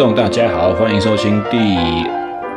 [0.00, 1.58] 众大家好，欢迎收听第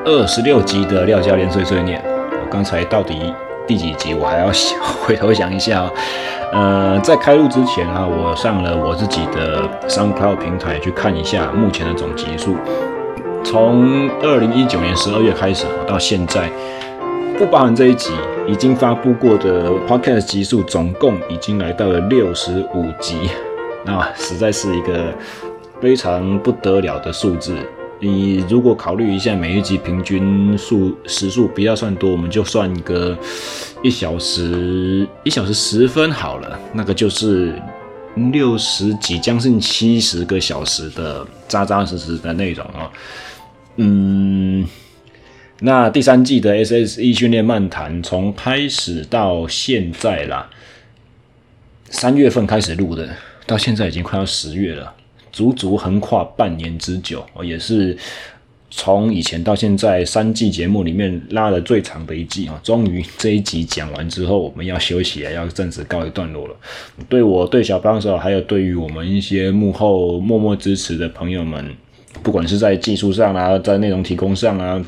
[0.06, 2.02] 二十六集的廖教练碎碎念。
[2.06, 3.34] 我刚才到底
[3.68, 4.14] 第几集？
[4.14, 4.50] 我还要
[4.82, 5.92] 回头想一下哦。
[6.54, 12.56] 呃，在开录之前啊，我上了我自己的 SoundCloud 平台去看一下目前的总集数。
[13.44, 16.50] 从二零一九年十二月开始到现在，
[17.38, 18.14] 不包含这一集，
[18.48, 23.30] 已经发布过的 Podcast 集数总共已经来到了六十五集。
[23.84, 25.14] 那实在是一个。
[25.84, 27.58] 非常不得了的数字。
[28.00, 33.18] 你如果考虑一下，每一集平均数时数不要算多，我们就算一个
[33.84, 37.62] 一小时一小时十分好了，那个就是
[38.32, 42.90] 六十几，将近七十个小时的扎扎实实的内容啊。
[43.76, 44.66] 嗯，
[45.60, 50.50] 那第三季的 SSE 训练漫谈从开始到现在啦，
[51.90, 53.10] 三月份开始录的，
[53.46, 54.94] 到现在已经快要十月了。
[55.34, 57.98] 足足横跨半年之久，也是
[58.70, 62.60] 从以前到现在三季节目里面拉的最长的一季啊！
[62.64, 66.56] 终于这一集讲完之后，我们要休息了，要暂时告一段落了。
[67.10, 71.76] 对我、对小帮手，还有对于我们一些幕后默默支持的朋友们，
[72.22, 74.84] 不管是在技术上啊，在内容提供上啊，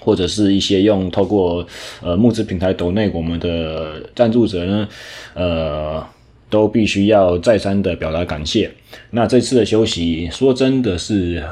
[0.00, 1.66] 或者是一些用透过
[2.02, 4.88] 呃募资平台抖内我们的赞助者呢，
[5.34, 6.06] 呃。
[6.48, 8.70] 都必须要再三的表达感谢。
[9.10, 11.42] 那这次的休息，说真的是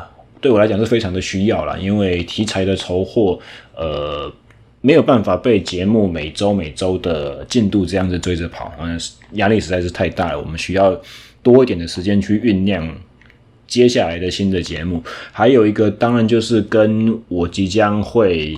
[0.40, 3.38] 对我来讲是非常的需要啦，因为题材的筹获，
[3.76, 4.32] 呃，
[4.80, 8.98] 没有办法被节目每周每周的进度这样子追着跑，嗯，
[9.32, 10.40] 压力实在是太大了。
[10.40, 10.98] 我们需要
[11.42, 12.96] 多一点的时间去酝酿
[13.66, 15.02] 接下来的新的节目。
[15.32, 18.56] 还有一个，当然就是跟我即将会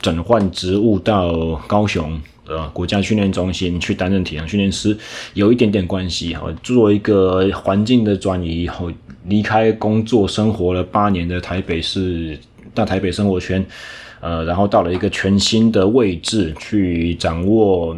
[0.00, 2.20] 转换职务到高雄。
[2.48, 4.96] 呃，国家训练中心去担任体能训练师，
[5.34, 6.50] 有一点点关系哈。
[6.62, 8.90] 做一个环境的转移后，
[9.26, 12.38] 离开工作生活了八年的台北市
[12.72, 13.62] 大台北生活圈，
[14.20, 17.94] 呃，然后到了一个全新的位置去掌握，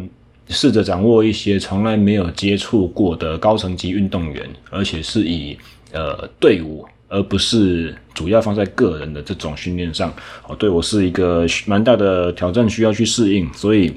[0.49, 5.57] 试着掌握一些从来没有接触过的高层级运动员，而且是以
[5.93, 10.13] 呃队伍而不是主要放在个人的这种训练上，
[10.45, 13.93] 哦，对我是一个蛮大的挑战，需要去适应，所以。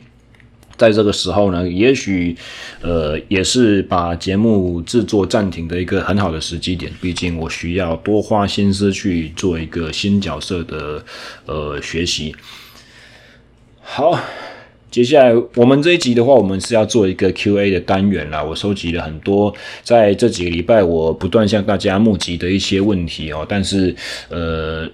[0.77, 2.37] 在这个时候呢，也许，
[2.81, 6.91] 呃，也是把节目制作暂停的一个很好的时机点。
[7.01, 11.05] 毕竟我需要多花心思去做一个新角色的
[11.47, 12.35] 呃学习。
[13.81, 14.19] 好，
[14.91, 18.43] 接下来我们这一集的话，我们是要做一个 Q&A 的单元啦。
[18.43, 23.95] 我收集了很多在这几个礼拜我不断向大家募集的一些问题哦，但是
[24.29, 24.91] 呃。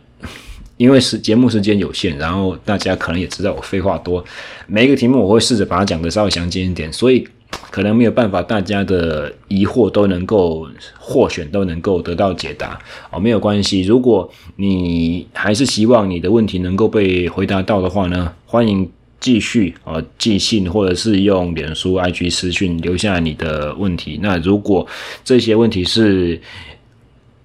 [0.81, 4.25] 因为时节目时间有限，然后大家可能也知道我废话多，
[4.67, 7.23] 每一个题目我会试着把它讲得稍微详尽一点，所以
[7.71, 10.67] 可能没有办法大家的疑惑都能够
[10.99, 12.81] 获选都能够得到解答
[13.11, 13.83] 哦，没有关系。
[13.83, 14.27] 如果
[14.57, 24.19] 你还是希望你的问题能够被回答到的话呢，欢迎继续啊寄信或者是用脸书 IG 私讯留下你的问题。
[24.23, 24.87] 那如果
[25.23, 26.41] 这些问题是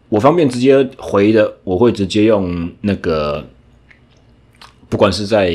[0.07, 3.43] 我方便直接回的，我会直接用那个，
[4.87, 5.47] 不管是在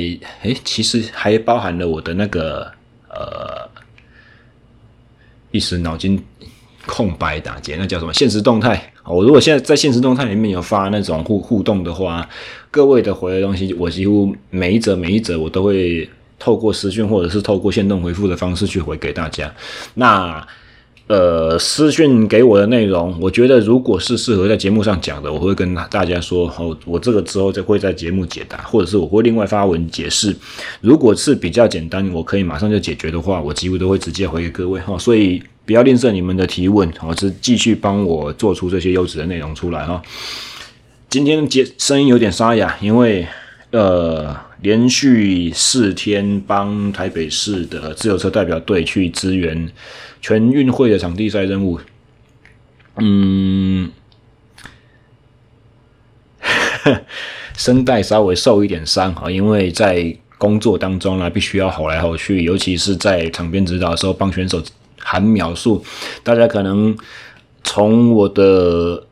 [0.42, 2.70] 诶，其实还包含了我的那个
[3.08, 3.68] 呃，
[5.52, 6.20] 一时脑筋
[6.84, 8.12] 空白打结，那叫什么？
[8.12, 8.92] 现实动态。
[9.04, 12.28] 我如果现在在现实动态里面有发那种互互动的话，
[12.72, 19.54] 各位的回的东西，我几乎每一则每一则我都会透过私讯或者是透过线动回复的方式去回给大家。
[19.94, 20.44] 那。
[21.10, 30.32] 呃，私讯给我的内容，我觉得如果是适合在节目上讲的，我会跟大家说，哦，我这个之后就会在节目解答，或者是我会另外发文解释。
[30.80, 34.96] 如果是比较简单，我可以马上就解决的话，我几乎都会直接回给各位哈。
[34.96, 40.00] 所以不要吝啬你们的提问，我是继续帮我做出这些优质的内容出来哈。
[41.08, 43.26] 今天节声音有点沙哑，因为
[43.72, 44.32] 呃，
[44.62, 49.68] 连续四天帮台北市的自由车代表队去支援。
[50.20, 51.80] 全运会的场地赛任务，
[52.96, 53.90] 嗯，
[57.56, 64.62] 声带稍微受一点伤啊，因为在工作当中呢，必须要吼来吼去，尤其是在场边指导的时候，帮选手
[64.98, 65.84] 喊秒数。
[66.22, 66.96] 大家可能
[67.62, 69.04] 从我的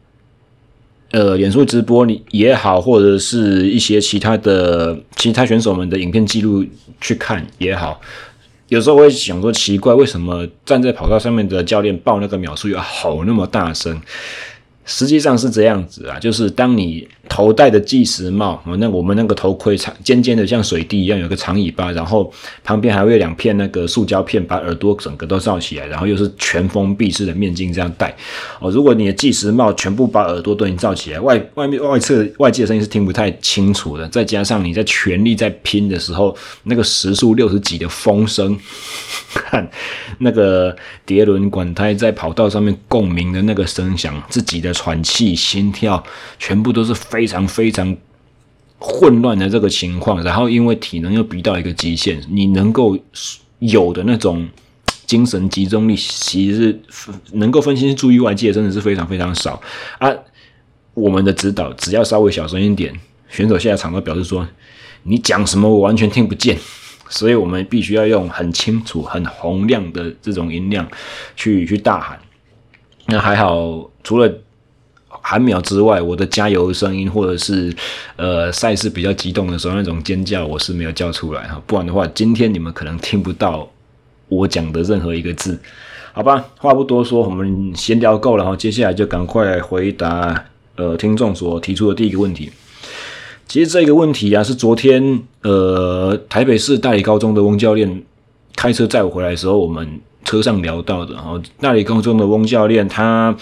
[1.10, 6.64] 呃演出直播里也好，或者是一些其他的其他选手们的影片记录
[7.00, 8.00] 去看也好。
[8.69, 14.00] 有时候我会想说，奇怪，为什么站在跑道上面的教练报那个秒数要吼那么大声？
[14.88, 22.32] 实际上是这样子啊，就是当你头戴的计时帽，那我们那个头盔长尖尖的，像水滴一样，有个长尾巴，然后
[22.64, 28.17] 旁边还会有两片那个塑胶片，把耳朵整个都罩起来，然后又是全封闭式的面镜这样戴。
[28.61, 38.58] 哦，如果你的计时帽全部把耳朵都已经罩起来，外外面外侧外界的声音是听不太清楚的，再加上你在全力在拼的时候，那个时速六十几的风声，
[39.34, 39.70] 看
[40.20, 40.75] 那个
[41.05, 44.73] 碟轮管胎在跑道上面共鸣的那个声响，自己的。
[44.79, 46.01] 喘气、心跳，
[46.39, 47.97] 全部都是非常非常
[48.79, 50.23] 混乱的这个情况。
[50.23, 52.97] 然后因为体能又逼到一个极限，你能够
[53.59, 54.49] 有的那种
[55.05, 59.61] 精神集中力，其实是能够分心注意外界，真的是非常非常少
[59.99, 60.09] 啊。
[60.95, 62.95] 我们的指导只要稍微小声一点，
[63.29, 64.47] 选手下场都表示说
[65.03, 66.57] ：“你讲什么我完全听不见。”
[67.11, 70.87] 所以我们必须要用很清楚、很洪亮的这种音量
[71.35, 72.21] 去去大喊。
[73.07, 74.31] 那还好，除了
[75.23, 77.75] 喊秒之外，我的加油声音或者是
[78.17, 81.61] 呃赛事比较激动的时候那种尖叫，我是没有叫出来哈。
[81.67, 83.69] 不然的话，今天你们可能听不到
[84.29, 85.59] 我讲的任何一个字，
[86.12, 86.44] 好吧？
[86.59, 90.44] 话不多说，我们闲聊够了哈，接下来就赶快回答
[90.76, 92.50] 呃听众所提出的第一个问题。
[93.47, 98.03] 其实这个问题啊，是昨天呃台北市大理高中的翁教练
[98.56, 100.00] 开车载我回来的时候，我们。
[100.29, 103.35] 车上聊到的，然后大里高中的翁教练，他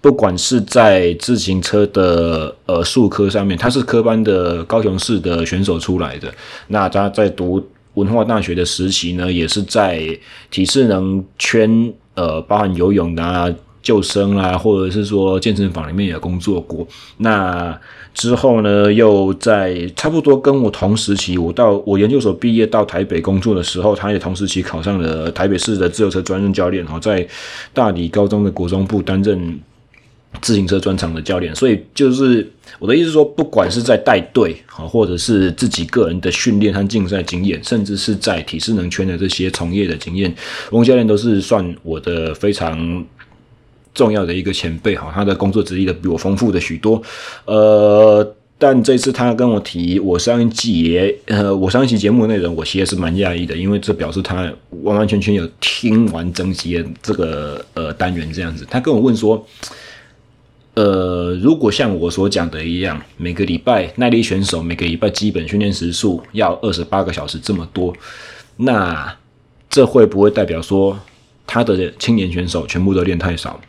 [0.00, 6.26] 不管是在自行车的呃术科上面，他是科班的高雄市的选手出来的。
[6.66, 10.18] 那他在读文化大学的实习呢，也是在
[10.50, 13.48] 体适能圈，呃，包含游泳啊、
[13.82, 16.86] 救生啦，或者是说健身房里面也工作过。
[17.18, 17.76] 那
[18.14, 27.26] 之后呢，又在差不多跟我同时期，我到我研究所毕业到台北工作的时候，他也同时期考上了台北市的自由车专任教练，哈，在
[27.72, 29.58] 大理高中的国中部担任
[30.40, 31.54] 自行车专长的教练。
[31.54, 32.46] 所以就是
[32.78, 40.32] 我的意思说，不管是在带队，啊，或者是自己个人的训练和竞赛经验，甚至是在体适能圈的这些从业的经验，
[40.70, 43.02] 翁教练都是算我的非常。
[43.94, 47.02] 重要的一个前辈哈，他的工作资历的比我丰富的许多，
[47.44, 54.50] 呃，但这次他跟我提我上一季呃，我上一期节目的内容，我其实是蛮讶异的，因为这表示他
[54.82, 58.66] 完完全全有听完整集这个呃单元这样子。
[58.70, 59.44] 他跟我问说，
[60.74, 67.94] 呃，如果像我所讲的一样，每个礼拜耐力选手每个礼拜基本训练时数要二十八个小时这么多，
[68.56, 69.14] 那
[69.68, 70.98] 这会不会代表说
[71.46, 73.60] 他的青年选手全部都练太少？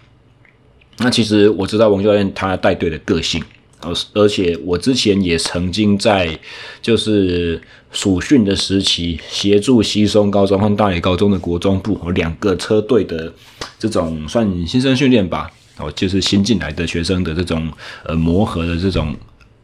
[1.00, 3.44] 那其实我知道翁教练他带队的个性，
[3.81, 6.38] 而而且我之前也曾经在
[6.81, 7.60] 就是
[7.92, 13.31] 暑训的时期协助西松高中和大理高中的国中部两个车队的
[13.80, 17.68] 这种算新生训练吧，哦，就是新进来的学生的这种
[18.06, 19.16] 呃磨合的这种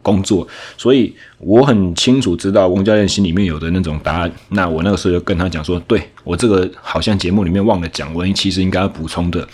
[0.01, 0.47] 工作，
[0.77, 4.31] 所以我很清楚知道翁教练心里面有的那种答案。
[4.49, 9.47] 那我那个时候就跟他讲说，对，我这个好像节目里面忘了讲，我其实应该要补充的。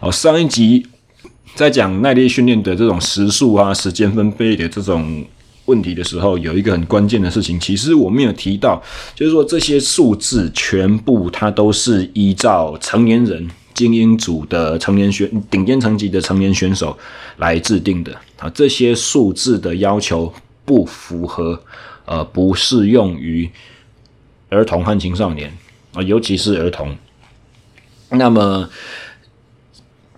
[0.00, 0.84] 哦，上一集。
[1.54, 5.24] 在讲耐力训练的这种时速啊、时间分配的这种
[5.66, 8.82] 问题的时候，有一个很关键的事情，其实我没有提到，
[9.14, 16.96] 就是说这些数字全部它都是依照成年人精英组的成年选顶尖层级的成年选手
[17.36, 18.48] 来制定的啊。
[18.50, 20.32] 这些数字的要求
[20.64, 21.62] 不符合，
[22.06, 23.48] 呃，不适用于
[24.48, 25.52] 儿童和青少年
[25.92, 26.96] 啊，尤其是儿童。
[28.08, 28.68] 那么。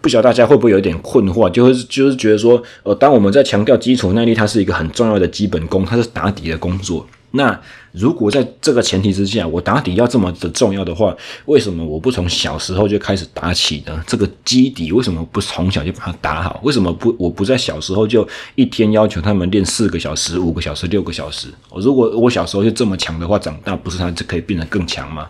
[0.03, 7.07] 不晓得大家会不会有一点困惑，就是就是觉得说，呃，当我们在强调基础耐力，它是一个很重要的基本功，它是打底的工作。
[7.35, 7.59] 那
[7.93, 11.17] 如果在这个前提之下，我打底要这么的重要的话，
[11.47, 14.05] 为什么我不从小时候就开始打起呢？
[14.07, 16.61] 这个基底为什么不从小就把它打好？
[16.63, 21.49] 为什么不我不在小时候就一天要求他们练四个小时、五个小时、六个小时？
[21.77, 25.27] 如果我小时候就这么强的话，长大不是他就可以变得更强吗？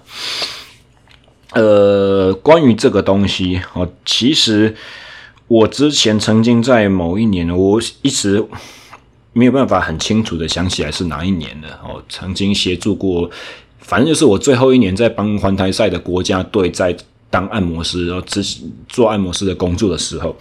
[1.54, 4.75] 呃，关于这个东西，哦，其实
[5.49, 8.42] 我之前曾经在某一年，我一直
[9.35, 13.30] 没有办法很清楚的想起来是哪一年的哦，曾经协助过，
[13.78, 16.97] 反正就是我最后一年在帮环台赛的国家队在
[17.28, 18.42] 当按摩师，然后执
[18.88, 20.35] 做按摩师的工作的时候，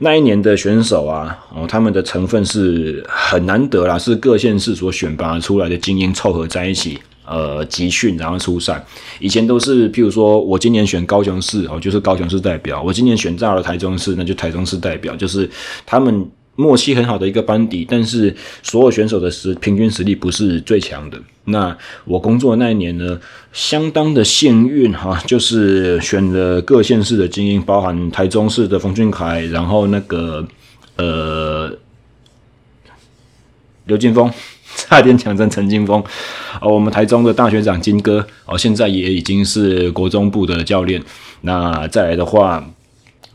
[0.00, 6.98] 那一年的选手啊，哦，他们的成分是很难得啦，是各县市所选拔出来的精英凑合在一起。
[7.28, 8.82] 呃，集训然后出赛，
[9.18, 15.14] 以前都是，譬如说我今年选高雄市哦，就是高雄市代表；我今年选到了台中市，那就台中市代表。
[15.14, 15.48] 就是
[15.84, 21.20] 他们默契很好的一个班底，但是所有选手的实平均实力不是最强的。
[21.44, 23.20] 那我工作那一年呢，
[23.52, 30.46] 相当的幸运哈，就是选了各县市的精英，包含台中市的冯俊凯，然后那个。
[31.00, 31.70] 呃，
[33.84, 34.28] 刘金峰
[34.74, 36.02] 差点抢成陈金峰，
[36.60, 41.02] 哦，我们台中的大学长金哥哦，现在也已经是国中部的教练。
[41.42, 42.64] 那再来的话，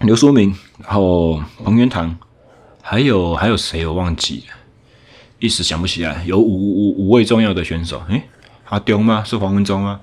[0.01, 0.53] 刘书明，
[0.83, 2.15] 然后彭元堂，
[2.81, 4.55] 还有还有谁我忘记了，
[5.39, 6.23] 一时想不起来。
[6.25, 8.23] 有五五五位重要的选手，诶，
[8.65, 9.23] 阿丢吗？
[9.25, 9.99] 是黄文忠吗？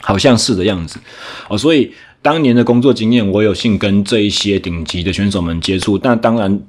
[0.00, 1.00] 好像是的样子
[1.48, 5.98] 哦，所以当年的工作经验，我有幸跟这一些顶级的选手们接触。
[5.98, 6.60] 但当然，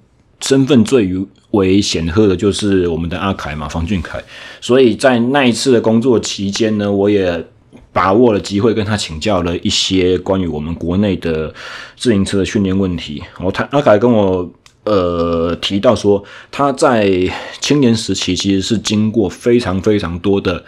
[0.41, 1.09] 身份最
[1.51, 4.21] 为显赫的就是我们的阿凯嘛，房俊凯。
[4.61, 7.45] 所以在那一次的工作期间呢，我也
[7.91, 11.53] 把握了机会跟他请教了一些关于我们国内的
[11.97, 13.23] 自行车的训练问题。
[13.39, 14.49] 我他阿凯跟我
[14.83, 17.11] 呃提到说，他在
[17.59, 20.63] 青年时期其实是经过非常非常多的。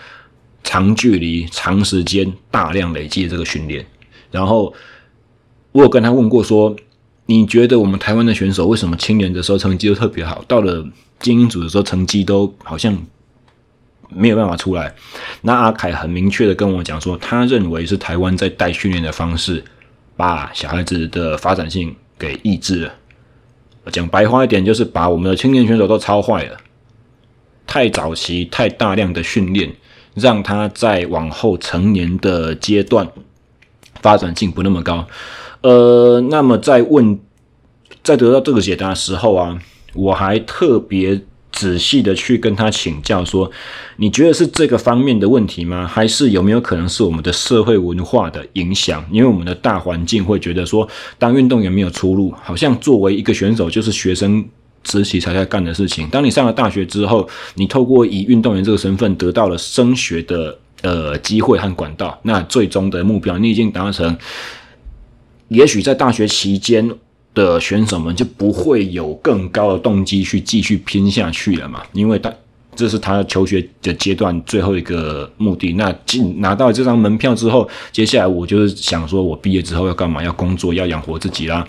[0.64, 3.84] 长距离、长时间、大量累积的这个训练，
[4.30, 4.72] 然后
[5.72, 6.76] 我有跟他问过说
[7.34, 10.86] ：“你觉得我们台湾的选手为什么青年的时候成绩都特别好，到了
[11.20, 12.98] 精英组的时候成绩都好像
[14.10, 14.94] 没有办法出来？”
[15.42, 19.64] 那阿凯很明确的跟我讲说，他认为是台湾在带训练的方式
[20.16, 22.94] 把小孩子的发展性给抑制了。
[23.92, 26.58] 讲白话一点，就是把我们的青年选手都操坏了，
[27.66, 29.74] 太早期、太大量的训练。
[30.14, 33.08] 让他在往后成年的阶段
[34.02, 35.08] 发展性不那么高，
[35.62, 37.20] 呃，那么在问，
[38.04, 39.60] 在得到这个解答的时候啊，
[39.94, 43.50] 我还特别仔细的去跟他请教说，
[43.98, 45.88] 你觉得是这个方面的问题吗？
[45.88, 49.06] 还是有没有可能是我们的社会文化的影响？
[49.12, 50.88] 因为我们的大环境会觉得说，
[51.18, 54.46] 当运动员没有出路，好像作为一个选手就是学生。
[54.84, 56.08] 时期才在干的事情。
[56.10, 64.18] 当你上了大学之后，你透过以运动员这个身份得到了升学的呃机会和管道，那最终的目标你已经达成。
[65.52, 66.90] 也许在大学期间
[67.34, 72.34] 的选手们就不会有更高的动机去继续拼下去了嘛，因为他
[72.74, 75.74] 这是他求学的阶段最后一个目的。
[75.74, 80.24] 那进拿到这张门票之后，接下来我就是想说，我毕业之后要干嘛？
[80.24, 81.68] 要工作，要养活自己啦。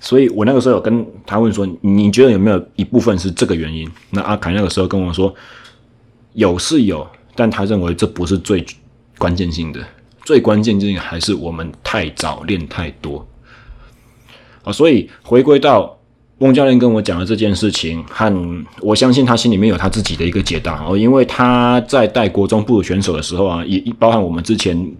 [0.00, 3.90] 所以我那个时候有跟他问说，你觉得有没有一部分是这个原因？
[4.10, 5.34] 那阿凯那个时候跟我说，
[6.34, 8.62] 有是有，但他认为这不是最
[9.16, 9.80] 关键性的，
[10.24, 13.26] 最关键性还是我们太早练太多。
[14.62, 15.96] 啊，所以回归到
[16.38, 24.92] 翁教练跟我讲的这件事情，和我相信他心里面有他自己的一个解答哦，因为他在带国中部的选手的时候啊，也包含我们之前。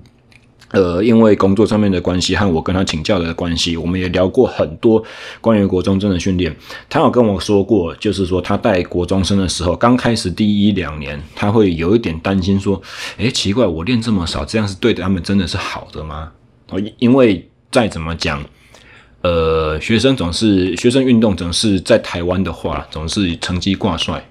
[0.75, 5.03] 呃，因为工作上面的关系和我跟他请教的关系，我们也聊过很多
[5.41, 6.55] 关于国中生的训练。
[6.89, 12.81] 他有跟我说过，就是说他带国中生的时候，刚开始第一两年，他会有一点担心，说
[13.19, 16.33] ：“诶，奇怪，我练这么少，这样是对他们真的是好的吗？”
[16.71, 18.45] 哦，因为再怎么讲，
[19.23, 24.29] 呃，学生总是学生运动总是在台湾的话，总是成绩挂帅，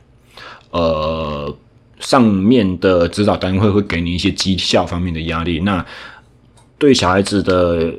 [0.71, 1.55] 呃，
[1.99, 5.85] 上面的指导单位会给你一些绩效方面的压力，那。
[6.83, 7.93] 对小孩子的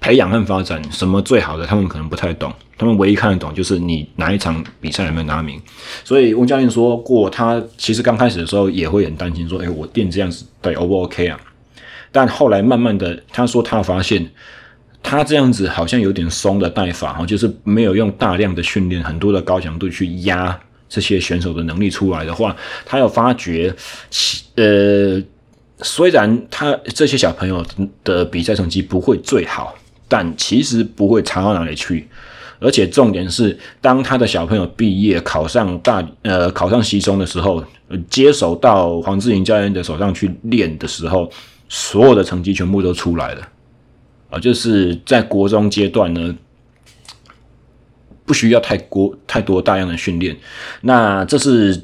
[0.00, 1.66] 培养和发展，什么最好的？
[1.66, 2.50] 他们可能不太懂。
[2.78, 5.60] 他们唯一看得懂就是你哪一场比赛有没有拿名。
[6.02, 11.38] 所以翁教练说过，他其实刚开始的时候也会很担心，说：“诶，我垫这样子对 O 不 OK 啊？”
[12.10, 14.26] 但后来慢慢的，他说他发现
[15.02, 22.56] 他这样子好像有点松的带法，哈，就是没有用大量的训练，很多的高强度去压这些选手的能力出来的话，
[22.86, 23.74] 他有发觉，
[24.54, 25.22] 呃。
[25.82, 27.64] 虽然他这些小朋友
[28.04, 29.74] 的比赛成绩不会最好，
[30.08, 32.08] 但其实不会差到哪里去。
[32.58, 37.64] 而且重点是，当他的小朋友毕业考上大呃考上西中的时候，
[38.10, 41.30] 接手到黄志颖教练的手上去练的时候，
[41.68, 43.48] 所有的成绩全部都出来了
[44.28, 44.38] 啊！
[44.38, 46.34] 就是在国中阶段呢，
[48.26, 50.36] 不需要太过太多大量的训练。
[50.82, 51.82] 那这是。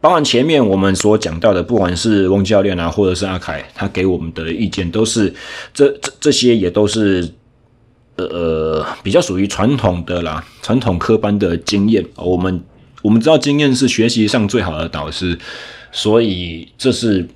[0.00, 5.32] 包含前面我们所讲到的，不管是翁教练啊，或者是阿凯，他给我们的意见，都是
[5.74, 7.28] 这这这些也都是
[8.16, 12.02] 呃比较属于传统的啦，传统科班的经验。
[12.16, 12.62] 我们
[13.02, 15.38] 我们知道经验是学习上最好的导师，
[15.92, 17.28] 所以这是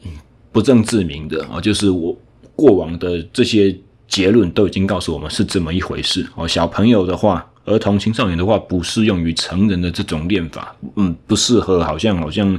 [0.50, 2.16] 不证自明的啊，就是我
[2.56, 3.76] 过往的这些
[4.08, 6.48] 结论都已经告诉我们是这么一回事哦。
[6.48, 7.46] 小朋友的话。
[7.64, 11.82] 儿童青少年的话，不适用于成人的这种练法，嗯，不适合。
[11.82, 12.58] 好像好像，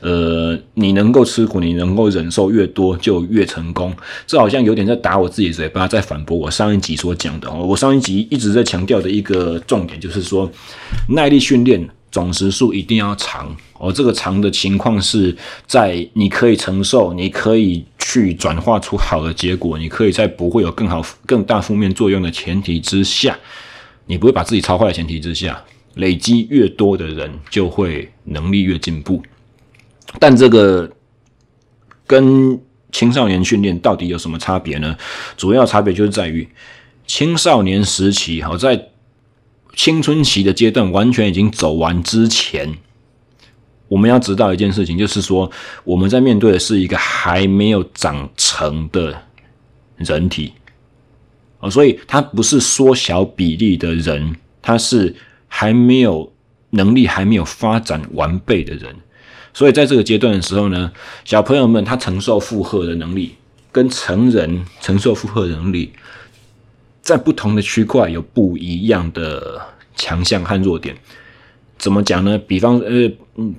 [0.00, 3.94] 呃，你能够吃苦，你能够忍受越多，就越成功。
[4.26, 7.64] 这好像有点在打我自己嘴巴，在反驳我上一集所讲的哦。
[7.66, 10.50] 我上一集一直在强调的一个重点，就是说，
[11.08, 13.90] 耐力训练总时数一定要长哦。
[13.90, 15.34] 这个长的情况是
[15.66, 23.38] 在你可以承受，你可以去转化出好的结果，你可以在不会有更好、更大负面作用的前提之下。
[24.06, 25.62] 你不会把自己操坏的前提之下，
[25.94, 29.22] 累积越多的人，就会能力越进步。
[30.18, 30.90] 但这个
[32.06, 34.96] 跟青少年训练到底有什么差别呢？
[35.36, 36.46] 主要差别就是在于
[37.06, 38.88] 青少年时期，好在
[39.74, 42.76] 青春期的阶段完全已经走完之前，
[43.88, 45.50] 我们要知道一件事情，就是说
[45.84, 49.22] 我们在面对的是一个还没有长成的
[49.96, 50.52] 人体。
[51.62, 55.14] 哦，所以他不是缩小比例的人，他是
[55.46, 56.32] 还没有
[56.70, 58.94] 能力、还没有发展完备的人。
[59.54, 60.90] 所以在这个阶段的时候呢，
[61.24, 63.36] 小朋友们他承受负荷的能力
[63.70, 65.92] 跟成人承受负荷的能力，
[67.00, 69.60] 在不同的区块有不一样的
[69.94, 70.96] 强项和弱点。
[71.78, 72.36] 怎么讲呢？
[72.38, 73.54] 比方，呃，嗯，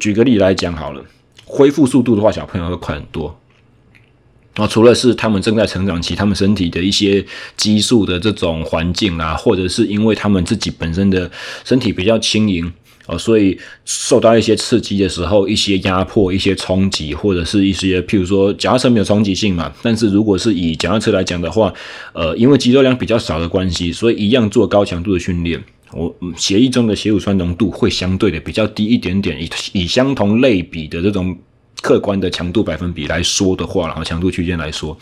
[0.00, 1.04] 举个例来讲好了，
[1.44, 3.38] 恢复速度的话，小朋友会快很多。
[4.54, 7.24] 啊，除了是他们正在成长期，他们身体的一些
[7.56, 11.28] 激素的这种环境啦，或者是因为他们自己本身的
[11.64, 12.72] 身体比较轻盈
[13.06, 21.74] 哦，所以受到一些刺激的时候，一些压迫、一些冲击，或者是一些譬如说脚踏车没有冲击性嘛，但是如果是以脚踏车来讲的话，
[22.12, 25.60] 呃，因为肌肉量比较少的关系，所以一样做高强度的训练，
[25.92, 31.36] 我血液中的血乳酸浓度会相对的比较低一点点，以以相同类比的这种。
[31.84, 34.96] 客观的强度百分比来说的话，然后强度区间来说，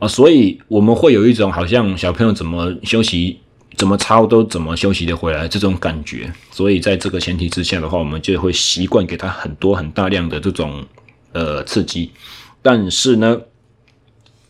[0.00, 3.38] 啊，所以我们会有一种好像小朋友怎么休息、
[3.76, 6.28] 怎么操都怎么休息的回来这种感觉。
[6.50, 10.84] 所以在这个前提之下的话，我们就会习惯给他很多很大量的这种
[11.30, 12.10] 呃刺激。
[12.60, 13.40] 但是呢，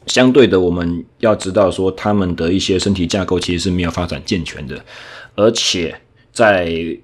[0.06, 4.82] 相对的，我们要知道说他们的一些身体架构其实是没有发展健全的，
[5.34, 6.00] 而且
[6.32, 6.98] 在。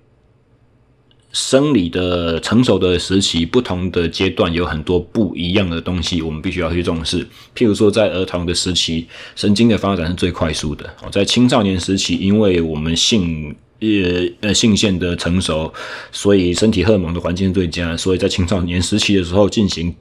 [1.37, 7.23] 生理的成熟的时期，不同的阶段有很多不一样的东西，我们必须要去重视。
[7.55, 13.89] 譬如说，在儿童的时期，神经的发展是最快速的哦；在青少年时期，因为我们性呃
[14.41, 15.71] 呃性腺的成熟，
[16.11, 19.95] 所以身体荷尔蒙的环境最佳，所以在青少年时期的时候进行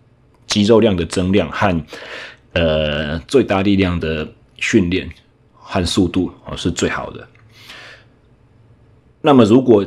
[0.47, 1.85] 肌肉量的增量和
[2.53, 5.09] 呃最大力量的训练
[5.51, 7.27] 和速度哦是最好的。
[9.21, 9.85] 那么如果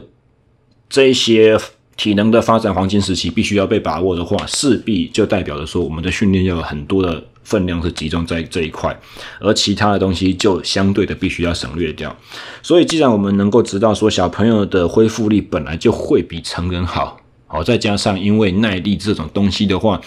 [0.88, 1.58] 这些
[1.96, 8.98] 体能的发展黄金时期必须要被把握的话，势必就代表着说，我们的训练要有很多的分量是集中在这一块，
[9.40, 12.16] 而其他的东西就相对的必须要省略掉。
[12.62, 20.00] 所以，既然我们能够知道说，小朋友的恢复力本来就会比成人好，好，再加上因为耐力这种东西的话，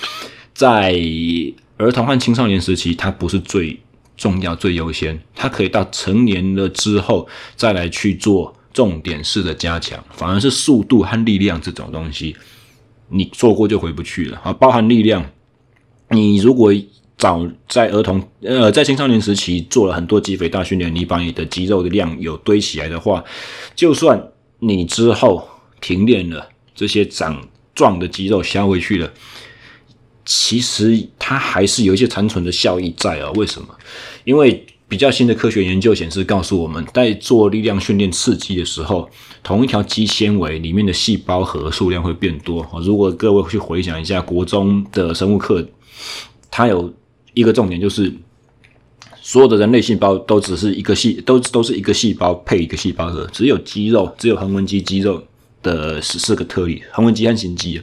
[0.53, 0.95] 在
[1.77, 3.77] 儿童和青少年时期，它不是最
[4.15, 8.55] 重要、最优先，它可以到成年了之后再来去做。
[8.73, 12.35] 重点式的加强，反而是速度和力量这种东西，
[13.09, 14.53] 你做过就回不去了啊！
[14.53, 15.25] 包含力量，
[16.09, 16.73] 你如果
[17.17, 23.23] 早在儿童呃在青少年时期做了很多肌肥大训练，你把你的肌肉的量有堆起来的话，
[23.75, 25.47] 就算你之后
[25.79, 29.11] 停练了，这些长壮的肌肉消回去了，
[30.25, 33.29] 其实它还是有一些残存的效益在啊。
[33.35, 33.67] 为什么？
[34.23, 39.09] 因为比较新的科学研究显示，告诉我们在做力量训练刺激的时候，
[39.41, 42.67] 同一条肌纤维里面的细胞核数量会变多。
[42.83, 45.65] 如果各位去回想一下国中的生物课，
[46.49, 46.93] 它有
[47.33, 48.13] 一个重点就是，
[49.21, 55.23] 所有的人类细胞都只是一个细，都都是一个细胞配一个细胞核，只有肌肉，只有横纹肌肌肉
[55.63, 57.81] 的十四个特例，横纹肌和心肌，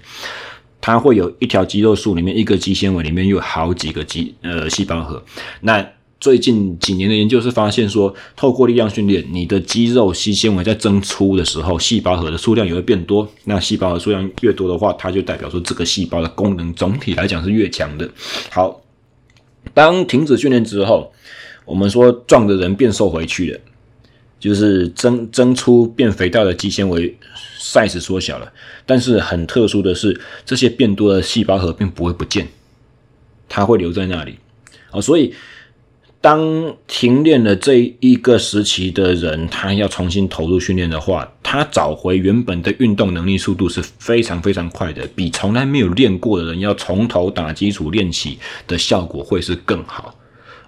[0.79, 5.25] 它会有一条肌肉束里面一个肌纤维里面有好几个肌呃细胞核，
[5.63, 5.83] 那。
[6.21, 13.29] 最近几年的研究是发现说，透过力量训练，你的肌肉纤纤维在增粗的时候，细胞核的数量也会变多。
[13.45, 18.11] 那细胞核数量越多的话，它就代表说这个细胞的功能总体来讲是越强的。
[18.51, 18.81] 好，
[19.73, 21.13] 当停止训练之后，
[21.65, 23.61] 我们说壮的人变瘦回去了，
[24.41, 27.17] 就是增增粗变肥大的肌纤维
[27.61, 28.53] size 缩小了。
[28.85, 32.49] 但是很特殊的是，这些变多的细胞核并不会不见，
[33.49, 34.37] 它会留在那里。
[34.91, 35.33] 好，所以。
[36.21, 50.13] 当停练了这一个时期的人，他要重新投入训练的话，他找回原本的运动能力速度是非常非常快的，比从来没有练过的人要从头打基础练起的效果会是更好。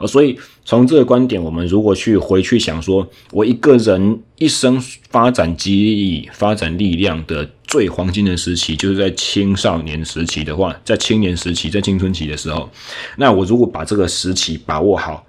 [0.06, 12.70] 所以从这个观点，我们如果去回去想说，我一个人一生发展肌力、发展力量的最黄金的时期，就是在青少年时期的话，在青年时期，在青春期的时候，
[13.16, 15.26] 那我如果把这个时期把握好。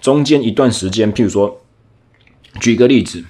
[0.00, 1.60] 中间一段时间，譬如说，
[2.60, 3.24] 举个例子，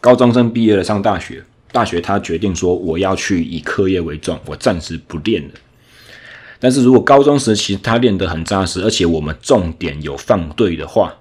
[0.00, 5.54] 高中生毕业了上大学，大学他决定说我要去以课业为重，我暂时不练了。
[6.60, 11.14] 但是如果高中时期他练得很扎实，而且我们重点有放对的话，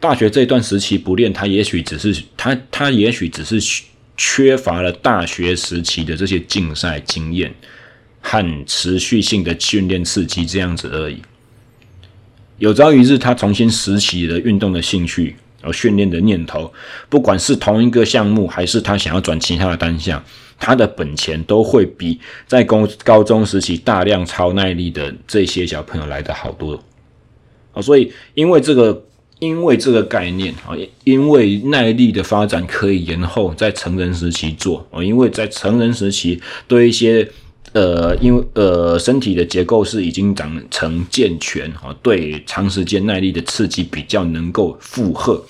[0.00, 3.82] 大学这段时期不练，他也许只是他他也许只是
[4.16, 7.54] 缺乏了大学时期的这些竞赛经验
[8.20, 11.22] 和持续性的训练刺激这样子而已。
[12.58, 16.72] 有朝一日他重新拾起了运动的兴趣和训练的念头，
[17.08, 20.22] 不管是同一个项目还是他想要转其他的单项，
[20.58, 26.82] 他的本钱都会比在高高中时期大量超耐力的这些小朋友来得好多。
[27.72, 29.04] 啊，所以因为这个。
[29.40, 37.30] 因为这个概念啊，因为耐力的发展可以延后在成人时期做啊，因为在成人时期对一些
[37.72, 45.42] 呃，因为呃身体的结构是已经长成健全啊，对长时间耐力的刺激比较能够负荷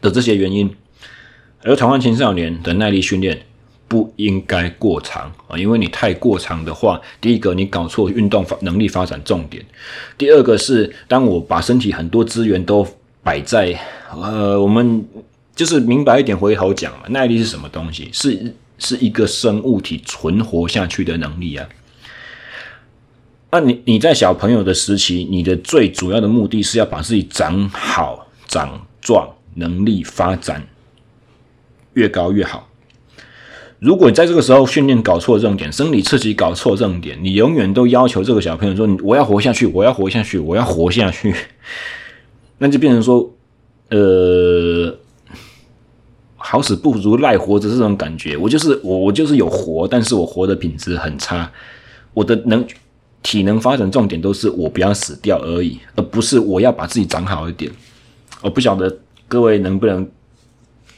[0.00, 0.70] 的这些原因，
[1.62, 3.40] 而台湾青少年的耐力训练
[3.88, 9.64] 不应该过长啊，因为你太过长的话，第一个你搞错运动发能力发展重点，
[10.18, 12.86] 第二个是当我把身体很多资源都
[13.22, 13.78] 摆在
[14.14, 15.04] 呃，我们
[15.54, 18.08] 就是明白一点，回头讲嘛，耐力是什么东西？
[18.12, 21.68] 是是一个生物体存活下去的能力啊。
[23.50, 30.66] 那你你在小朋友的时期，你的最主要的目的是要把自己长好、长壮，能力发展
[31.92, 32.68] 越高越好。
[33.78, 41.34] 如果你在这个时候训练搞错重点，生理刺激搞错重点，你永远都要求这个小朋友说：“我要活下去，我要活下去，我要活下去。”
[42.58, 43.28] 那就变成说，
[43.88, 43.98] 呃，
[46.52, 48.36] 好死不如赖活着这种感觉。
[48.36, 51.50] 我就是我，我就是有活，但是我活的品质很差。
[52.12, 52.62] 我的能
[53.22, 57.72] 体能发展重点都是我不要死掉而已，而不是我要把自己长好一点。
[58.42, 58.94] 我不晓得
[59.26, 60.06] 各位能不能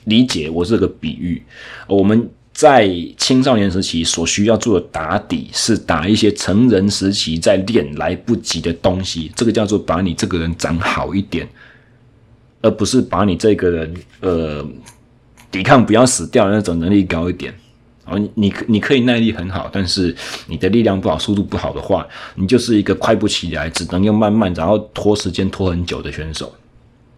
[0.06, 1.40] 理解我这个比喻。
[1.86, 9.30] 我们在青少年时期所需要做的打底，是打一些成人时期在练来不及的东西。
[9.36, 11.48] 这个叫做把你这个人长好一点，
[12.60, 14.66] 而不是把你这个人呃
[15.54, 17.54] 抵抗不要死掉的那种能力高一点。
[18.06, 20.12] 哦，你你可以耐力很好，但是
[20.48, 26.52] 你的力量不好、速度不好的话，你就是一个快不起来，只能用慢慢然后拖时间拖很久的选手。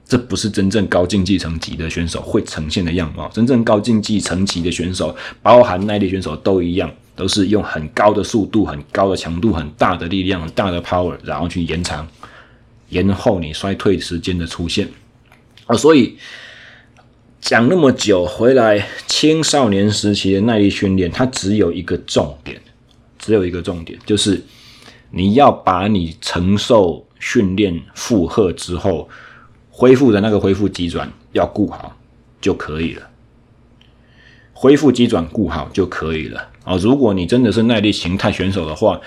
[0.05, 3.27] 这不是真正高竞技层级的选手会呈现的样貌。
[3.31, 12.07] 真正高竞技层级的选手，包含耐力选手都一样，都是用很高的速度、很高的强度、很大的力量、很大的 power，然后去延长、
[12.91, 14.87] 延后你衰退时间的出现。
[15.67, 16.17] 啊，所以
[17.47, 22.61] 讲那么久回来，青少年时期的耐力训练，它只有一个重点，
[23.21, 24.43] 只有一个重点，就是
[25.13, 29.09] 你要把你承受训练负荷之后。
[29.71, 31.95] 恢复的那个恢复机转要顾好
[32.41, 33.11] 就可以了，
[34.55, 39.01] 恢复机转顾好就可以了啊、如果你真的是耐力形态选手的话，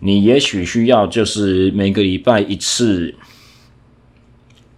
[0.00, 3.14] 你也许需要就是每个礼拜一次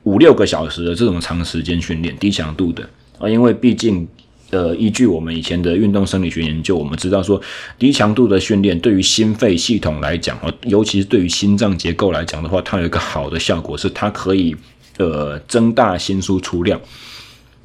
[0.05, 4.07] 五六个小时的这种长时间训练，低强度的啊、因为毕竟
[4.51, 7.41] 呃，依据我们以前的运动生理学研究，我们知道说
[7.79, 14.57] 低强度的训练对于心肺系统来讲，尤其是对于心脏结构来讲的话，它有一个好的效果是它可以。
[14.99, 16.81] 呃，增大心输出量，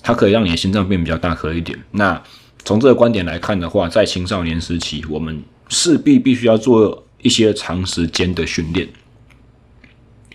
[0.04, 1.76] 它可以让你的心脏变比较大颗一点。
[1.90, 2.22] 那
[2.64, 8.88] 从这个观点来看的话，在青少年时期，我们势必必须要做一些长时间的训练，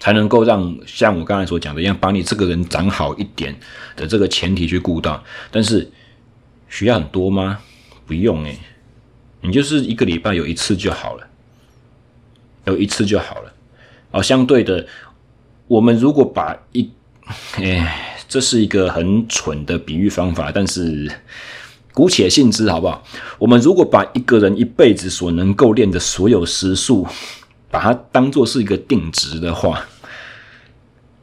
[0.09, 3.55] 才能够让像我刚才所讲的一样，把你这个人长好一点
[3.95, 5.23] 的这个前提去顾到。
[5.51, 5.87] 但是
[6.71, 7.59] 需要很多吗？
[8.07, 8.59] 不用诶、
[9.43, 11.27] 你就是一个礼拜有一次就好了，
[12.65, 13.53] 有一次就好了。
[14.13, 14.87] 哦，相对的。
[15.67, 16.91] 我们如果把一，
[17.57, 21.07] 哎，这是一个很蠢的比喻方法，但是
[21.93, 23.05] 姑且信之，好不好？
[23.39, 27.07] 我们如果把一个人一辈子所能够练的所有时数，
[27.71, 29.85] 把它当做是一个定值的话，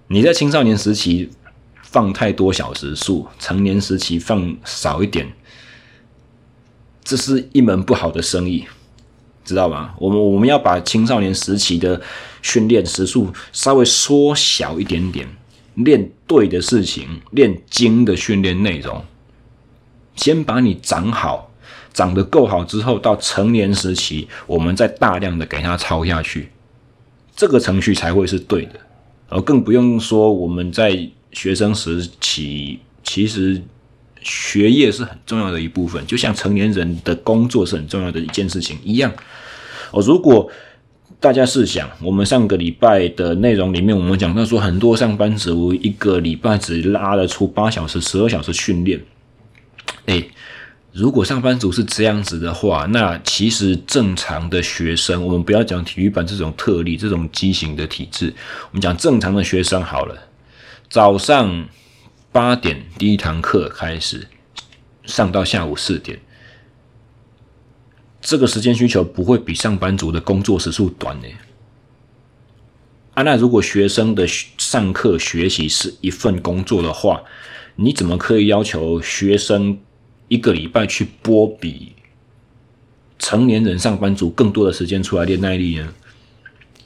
[0.07, 1.29] 你在青少年时期
[1.81, 5.31] 放太多小时数，成年时期放少一点，
[7.03, 8.65] 这是一门不好的生意。
[9.43, 9.93] 知道吗？
[9.99, 12.01] 我们我们要把青少年时期的
[12.41, 15.27] 训练时数稍微缩小一点点，
[15.75, 19.05] 练对的事情，练精的训练内容，
[20.15, 21.51] 先把你长好，
[21.93, 26.49] 长得够好之后，到成年时期，我们再大量的给他操下去，
[27.35, 28.79] 这个程序才会是对的。
[29.29, 33.61] 而更不用说我们在学生时期，其实。
[34.27, 39.13] 学业是很重要的一部分，就像成年人的工作是很重要的一件事情一样。
[39.91, 40.49] 哦，如果
[41.19, 48.99] 大家试想，我们上个礼拜的内容里面，我们讲到说，很多上班族一个礼拜只拉得出八小时、十二小时训练。
[50.07, 50.27] 诶，
[50.95, 58.33] 如果上班族是这样子的话，那其实正常的学生，我们不要讲体育班这种特例、这种畸形的体制，
[58.69, 60.29] 我们讲正常的学生好了，
[60.89, 61.67] 早上。
[62.31, 64.27] 八点第一堂课开始，
[65.05, 66.19] 上到下午四点，
[68.19, 71.27] 这个时间需求不会比上班族的工作时数短呢？
[73.13, 77.23] 啊，那如果学生的上课学习是一份工作的话，
[77.77, 79.79] 你怎么可以要求学生
[80.27, 81.93] 一个礼拜去拨比
[83.19, 85.87] 成年人上班族更多的时间出来练耐力呢？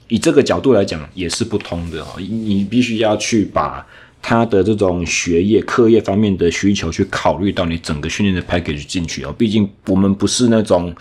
[0.07, 2.07] 以这个角度来讲，也是不通的哦。
[2.17, 3.85] 你必须要去把
[4.21, 9.33] 他的这种学业、课业方面的需求去考虑到你整个训练的 package 进去哦。
[9.37, 10.93] 毕竟我们不是那种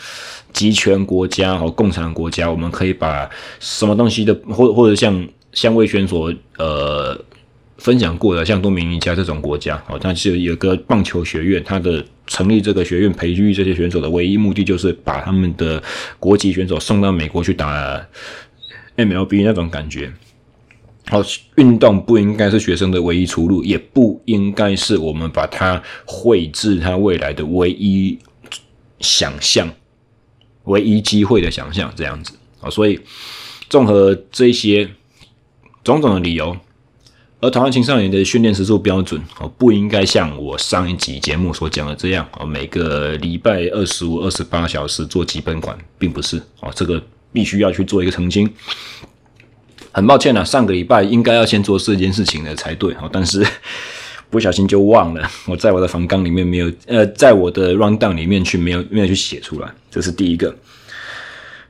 [0.52, 7.18] 集权国家和共产国家，我们可以把什么东西的，或或者像像魏轩所呃
[7.78, 15.82] 分享过的，像多米尼加这种国家哦，它是有个棒球学院，它的成立这个学院培育这些选手的唯一目的就是把他们的
[16.20, 18.06] 国籍选手送到美国去打。
[18.96, 20.12] MLB 那种感觉，
[21.06, 21.22] 好，
[21.54, 28.18] 运动不应该是学生的唯一出路，也不应该是我们把它绘制他未来的唯一
[28.98, 29.72] 想象、
[30.64, 32.68] 唯一机会的想象这样子啊。
[32.68, 32.98] 所以，
[33.68, 34.90] 综合这些
[35.84, 36.56] 种种的理由，
[37.40, 47.02] 而台湾青少年的训练时数标准哦，不应该像我上一集节目所讲的这样哦，每个礼拜二十五、二十八小时做基本款，并不是哦，这个。
[47.30, 48.50] 必须要去做一个澄清，
[49.92, 53.46] 很抱歉啊，上个礼拜应该要先做这件事情的才对哦，但是
[54.30, 60.52] 不小心就忘了，我在我的房纲里面没有，呃，在我的 rundown 里面去没有没有去写出来，这是第一个。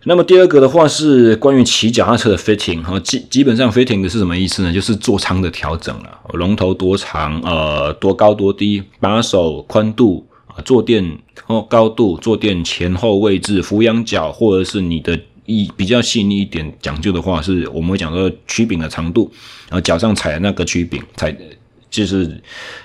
[0.05, 4.73] 那么第二个的话是关于骑脚踏车的 fitting 哈，基基本上 fitting 的是什么意思呢？
[4.73, 15.19] 就是座舱的调整了，龙头多长，呃，多高多低，把手宽度啊，坐垫哦高度，坐垫前后位置，俯仰角或者是你的。
[15.51, 19.33] 一比较细腻一点讲究的话，是我们会讲说曲柄的长度，
[19.71, 21.35] 然后脚上踩的那个曲柄，踩
[21.91, 22.41] 就是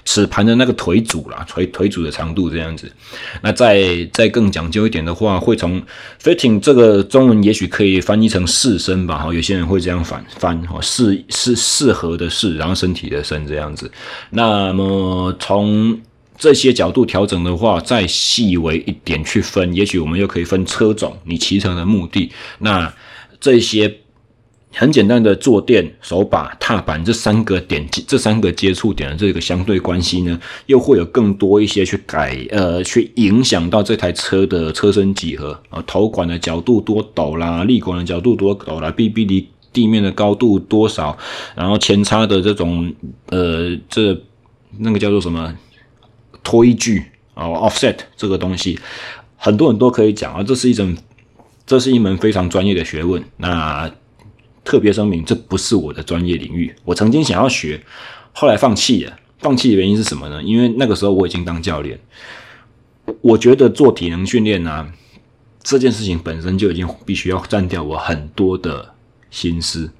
[0.05, 2.91] 齿盘的那个腿组啦，腿腿组的长度这样子。
[3.41, 5.81] 那再再更讲究一点的话，会从
[6.21, 13.91] fitting 这个中文也许可以翻译成适身吧，哈，有些人会这样翻翻哈，适是适合的适，然后身体的身这样子。
[14.29, 15.99] 那么从
[16.37, 22.31] 这些角度调整的话，再细微一点去分，也许我们又可以分车种、你骑乘的目的。
[22.59, 22.91] 那
[23.39, 23.97] 这些
[24.73, 41.17] 很简单的坐垫、手把、踏板这三个点，这三个接触点的这个相对关系呢，又会有更多一些去改呃，去影响到这台车的车身几何啊，头管的角度多陡啦，立管的角度多陡啦，BB 离地面的高度多少，
[41.55, 42.93] 然后前叉的这种
[43.27, 44.19] 呃，这
[44.79, 45.55] 那个叫做什么？
[46.43, 47.01] 推距
[47.35, 48.77] 啊，offset 这个东西，
[49.37, 50.93] 很多人都可以讲啊，这是一种，
[51.65, 53.23] 这是一门非常专业的学问。
[53.37, 53.89] 那
[54.63, 56.73] 特别声明，这不是我的专业领域。
[56.85, 57.83] 我曾经想要学，
[58.31, 59.19] 后来放弃了。
[59.39, 60.41] 放弃的原因是什么呢？
[60.41, 61.99] 因为那个时候我已经当教练，
[63.21, 64.91] 我觉得做体能训练啊，
[65.61, 68.93] 这件事情本身就已经必须要占掉我很多的
[69.29, 69.91] 心思，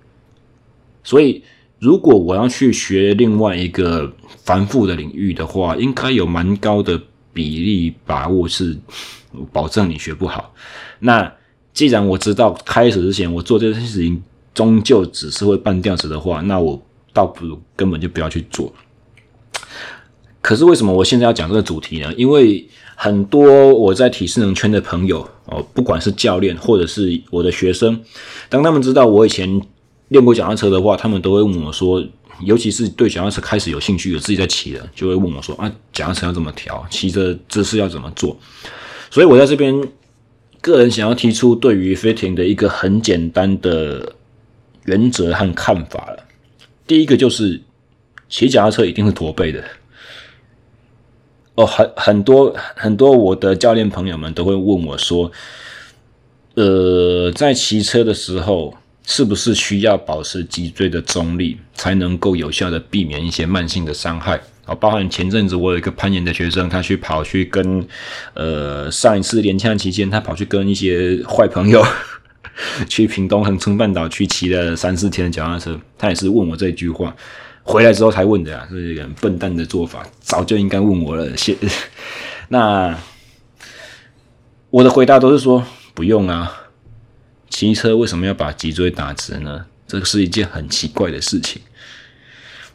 [1.04, 1.43] 所以。
[1.80, 4.10] 如果我要去学另外一个
[4.45, 6.97] 繁复的领域的话，应该有蛮高的
[7.34, 8.78] 比例把握是
[9.52, 10.56] 保证你学不好。
[10.99, 11.30] 那
[11.73, 18.73] 既然我知道开始之前我做这件事情终究只是会半吊子的话，那我倒不如根本就不要去做。
[20.41, 22.13] 可是为什么我现在要讲这个主题呢？
[22.17, 28.01] 因为很多我在体适能圈的朋友哦，不管是教练或者是我的学生，
[28.49, 29.61] 当他们知道我以前。
[30.09, 32.03] 练过脚踏车的话，他们都会问我说，
[32.41, 38.37] 尤其是对脚踏车开始有兴趣有，自己在骑的，就会问我说啊，脚踏车要怎么调，骑着姿势要怎么做？
[39.09, 39.73] 所以我在这边
[40.61, 44.13] 个人想要提出对于 fitting 的一个很简单的
[44.86, 46.26] 原则和看法了。
[46.86, 47.62] 第一个就是
[48.30, 49.63] 骑脚踏车一定是驼背的。
[51.56, 55.32] 哦，很很多很多我的教练朋友们都会问我说，
[56.56, 58.76] 呃，在骑车的时候。
[59.06, 64.74] 是不是需要保持脊椎的中立，才能够有效的避免一些慢性的伤害啊？
[64.74, 67.86] 包含前阵子我有一个攀岩的学生，他去跑去跟
[68.34, 71.86] 呃上一次连枪期间，他跑去跟一些坏朋友
[72.87, 77.15] 去屏东恒春半岛去骑了三四天的脚踏车，他也是问我这句话，
[77.63, 81.35] 回来之后才问的啊，是一个很笨蛋的做法，早就应该问我了。
[81.35, 81.55] 谢，
[82.49, 82.97] 那
[84.69, 86.59] 我的回答都是说不用啊。
[87.49, 89.65] 骑车为什么要把脊椎打直呢？
[89.85, 91.61] 这个是一件很奇怪的事情。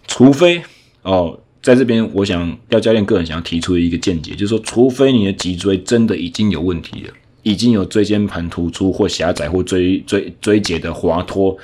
[0.07, 0.63] 除非
[1.03, 7.13] 哦，在这边，我想廖教练个人想要提出一个见解，就是说，除非你的脊椎真的已经有问题了，
[7.49, 11.57] 已经有椎间盘突出或狭窄或椎椎椎节的滑脱，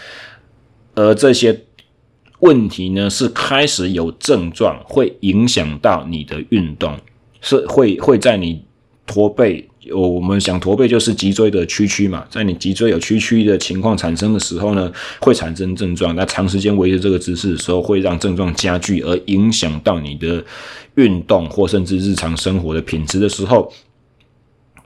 [0.95, 1.61] 而这些
[2.41, 6.99] 问题呢是开始有症状，会影响到你的运动，
[7.43, 8.65] 是会会在你
[9.07, 9.69] 驼背。
[9.95, 16.17] 我们想驼背就是脊椎的屈曲嘛，在你脊椎有屈曲的情况产生的时候呢，会产生症状。
[16.17, 20.43] 那长时间维持这个姿势的时候，会让症状加剧，而影响到你的
[20.95, 23.71] 运动或甚至日常生活的品质的时候，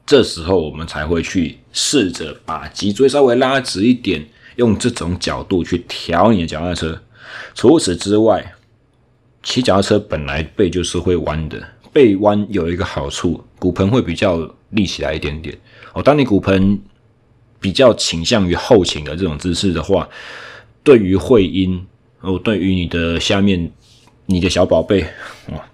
[0.08, 7.00] 这时候我们才会去试着把脊椎稍微拉直一点，用这种角度去调你的脚踏车。
[7.54, 8.54] 除此之外，
[9.42, 14.52] 骑脚踏车本来背就是会弯的，背弯有一个好处，骨盆会比较。
[14.72, 15.56] 立起来一点点
[15.94, 16.02] 哦。
[16.02, 16.78] 当你骨盆
[17.58, 20.06] 比较倾向于后倾的这种姿势的话，
[20.84, 21.86] 对于会阴
[22.20, 23.72] 哦，对于你的下面、
[24.26, 25.06] 你的小宝贝
[25.52, 25.64] 哇，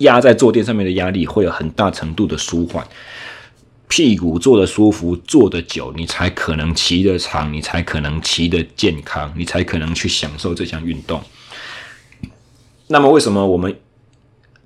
[0.00, 2.86] 压在坐垫上面的压力会有很大程度的舒缓。
[3.88, 11.20] 屁股坐得舒服，坐得久，你才可能骑得长，你才可能骑得健康，你才可能去享受这项运动。
[12.86, 13.74] 那么，为什么我们？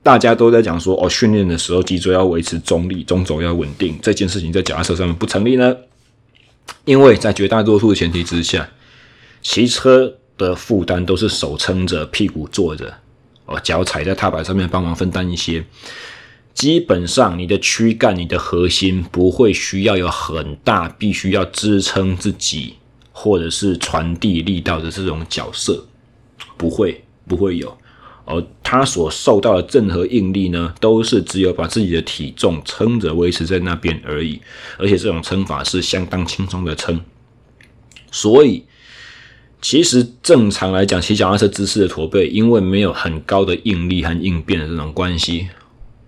[0.03, 5.77] 大家都在讲说哦，训练的时候脊椎要维持中立，中轴要稳定，这件事情在脚踏车上面不成立呢？
[6.85, 8.69] 因为在绝大多数的前提之下，
[9.43, 12.93] 骑车的负担都是手撑着，屁股坐着，
[13.47, 15.65] 哦，脚踩在踏板上面帮忙分担一些。
[16.55, 22.75] 基本上，你的躯干、你的核心不会需要有很大，必须要支撑自己
[23.11, 25.87] 或者是传递力道的这种角色，
[26.57, 27.77] 不会，不会有。
[28.25, 34.41] 而他所受到的任何应力呢，都是只有把自己的体重撑着维持在那边而已，
[34.79, 37.01] 而且这种撑法是相当轻松的撑。
[38.13, 38.63] 所以，
[39.61, 45.49] 其实正常来讲，骑脚踏车姿势的驼背，因为没有很高的应力和应变的这种关系，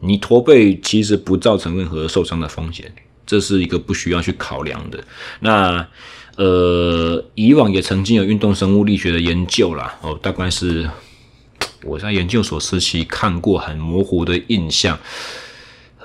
[0.04, 2.92] 你驼背其实不造成任何受伤的风险，
[3.26, 5.02] 这是一个不需要去考量的。
[5.40, 5.86] 那
[6.36, 10.88] 呃，以往也曾经有运动生物力学的研究啦，哦，大概是。
[11.86, 14.98] 我在研究所时期看过很模糊的印象，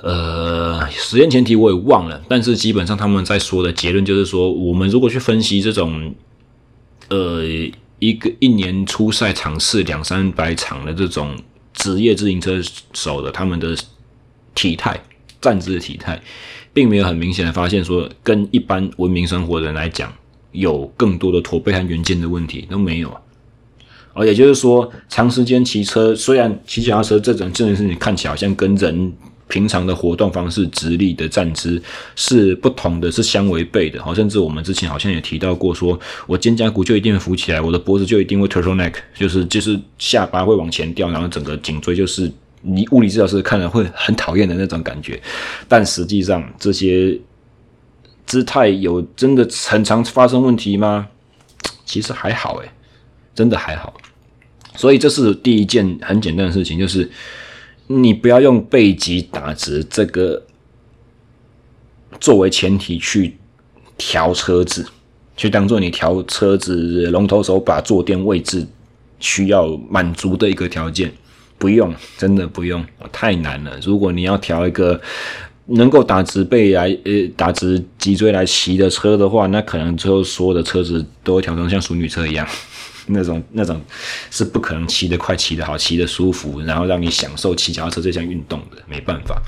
[0.04, 6.14] 呃，实验前提我也忘了，但是基本上他们在说的结论就是说，我们如果去分析这种，
[7.08, 7.46] 呃，
[8.00, 11.34] 一个一年出赛场次两三百场的这种
[11.80, 12.62] 职业自行车
[12.94, 13.76] 手的他们的
[14.54, 15.02] 体态、
[15.42, 16.22] 站姿的体态，
[16.74, 20.14] 并没有很明显的发现说，跟一般文明生活的人来讲，
[20.52, 23.22] 有更多的驼背和圆肩的问题都没有啊。
[24.14, 29.14] 而也就是说，长时间骑车，虽然骑脚踏车这种这件事情看起来好像跟人
[29.50, 31.82] 平常的活动方式、直立的站姿
[32.16, 34.02] 是不同的，是相违背的。
[34.02, 42.32] 好，甚至我们之前好像也提到过说，我肩胛骨就一定会浮起来，我的脖子就一定会 turtleneck，就是就是下巴会往前掉，然后整个颈椎就是
[42.62, 45.22] 你物理治疗师看了会很讨厌的那种感觉。
[45.68, 47.20] 但实际上，这些
[48.26, 51.08] 姿态有真的很常发生问题吗？
[51.86, 52.70] 其实还好，诶，
[53.34, 53.92] 真的还好。
[54.76, 57.10] 所以这是第一件很简单的事情，就是
[57.92, 60.44] 你不要用背脊打直这个
[62.22, 63.36] 作为前提去
[63.98, 64.86] 调车子，
[65.36, 68.68] 去当做你调车子龙头手把坐垫位置
[69.20, 71.12] 需要满足的一个条件。
[71.58, 73.78] 不用，真的不用，太难了。
[73.84, 75.02] 如果你要调一个
[75.66, 82.48] 能够打直背来呃打直脊椎来骑的车的话，那可能最后所有的车子都会调成像淑女车一样。
[83.10, 83.82] 那种那种
[84.32, 89.42] 是不可能骑得快、骑得好、骑得舒服，然后让你享受骑脚踏车这项运动的，没办法。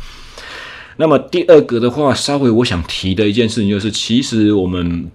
[0.97, 5.10] 那么第二个的话，稍微我想提的一件事情就是，其实我们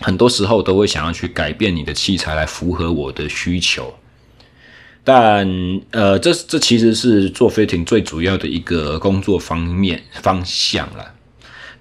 [0.00, 3.94] 很多时候都会想要去改变你的器材来符合我的需求，
[5.04, 5.48] 但
[5.92, 11.13] 呃，这这其实是做飞艇最主要的一个工作方面方向了。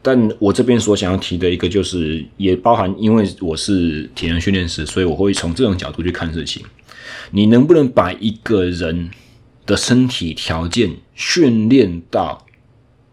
[0.05, 6.61] 但我这边所想要提的一个，就是也包含，因为我是体能训练师，所以我会从这种角度去看事情。
[7.31, 9.09] 你能不能把一个人
[9.65, 12.45] 的身体条件训练到，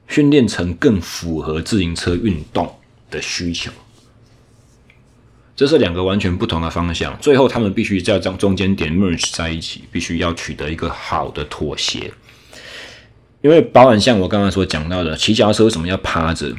[0.09, 2.75] 训练成更符合自行车运动
[3.09, 3.71] 的需求？
[5.55, 12.13] 这是两个完全不同的方向，最后他们必须在这中间点 merge 在一起，必须要取得一个好的妥协。
[13.43, 16.53] 因为包含像我刚刚所讲到的，骑脚车为什么要趴着？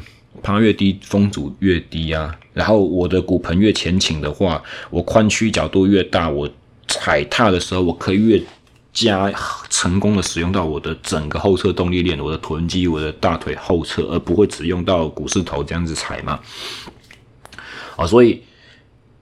[0.43, 2.37] 趴越低，风阻越低啊。
[2.53, 6.49] 然后我的骨盆越前倾的话，我髋屈角度越大，我
[6.87, 8.41] 踩踏的时候，我可以越
[8.91, 9.31] 加
[9.69, 16.37] 成功的使用到我的整个后侧动力链，我的臀肌，我的大腿后侧，而不会只用到股四头这样子踩嘛。
[17.95, 18.41] 啊，所以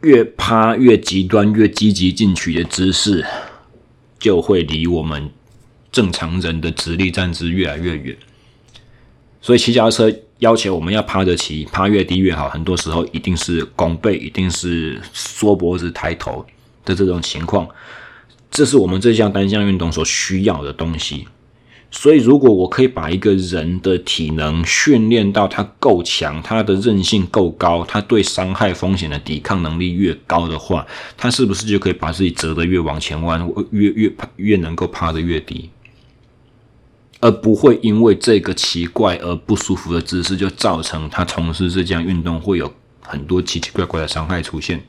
[0.02, 3.24] 越趴越极端，越积极进取的姿势，
[4.18, 5.30] 就会离我们
[5.92, 8.18] 正常人的直立站姿越来越远。
[9.40, 10.20] 所以骑脚踏车。
[10.40, 12.50] 要求我们要趴得起，趴越低越好。
[12.50, 16.46] 很多时候一定是拱背，一定是缩脖子抬头
[16.84, 17.68] 的这种情况，
[18.50, 21.28] 这是我们这项单项运动所需要的东西。
[21.92, 30.86] 所以，如果我可以把一个人的体能训练到他够强，他的韧性够高，他对伤害风险的抵抗能力越高的话，
[31.18, 35.68] 他是不是就可以把自己折得越往前弯，越越越能够趴得越低，
[37.20, 44.82] 而不会因为这个奇怪而不舒服的姿势，就造成他从事这项运动会有很多奇奇怪怪的伤害出现。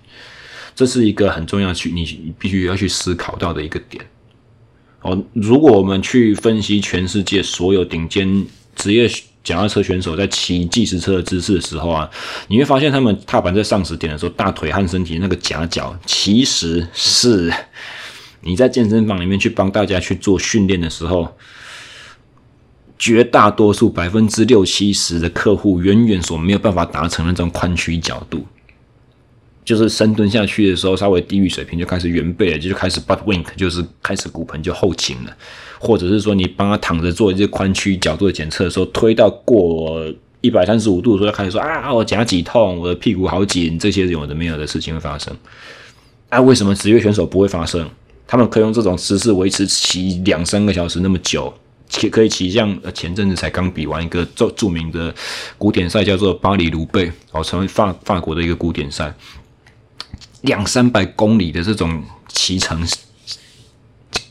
[0.74, 4.04] 这是一个很重要去你必须要去思考到的一个点。
[5.02, 9.08] 哦，如果我们去分析全世界所有顶尖职业
[9.42, 12.08] 脚踏车选手在骑计时车的姿势的时候啊，
[12.48, 17.52] 你会发现他们踏板在上时点的时候，大腿和身体那个夹角，其实是
[18.42, 21.34] 你在健身房里面去帮大家去做训练的时候，
[23.00, 28.44] 绝大多数百分之六七十的客户远远所没有办法达成那种宽曲角度。
[29.64, 35.34] 就是深蹲下去的时候，稍微低于水平就开始圆背了，就开始 butt wink，就是开始骨盆就后倾了，
[35.78, 40.04] 或者是说你帮他躺着做一些宽曲角度的检测的时候，推到过
[40.42, 45.34] 一百三十五度的时候，就开始说啊，我夹挤痛，我的屁股好紧，这些有的没有的事情会发生。
[46.28, 47.88] 啊，为什么职业选手不会发生？
[48.26, 51.52] 他们可以用这种姿势维持骑两三个小时那么久，
[51.90, 55.14] 骑可以骑像前阵子才刚比完一个著著名的
[55.58, 59.12] 古典赛，叫做巴黎卢贝，哦，成为法法国的一个古典赛。
[60.42, 62.82] 两三百公里的这种骑乘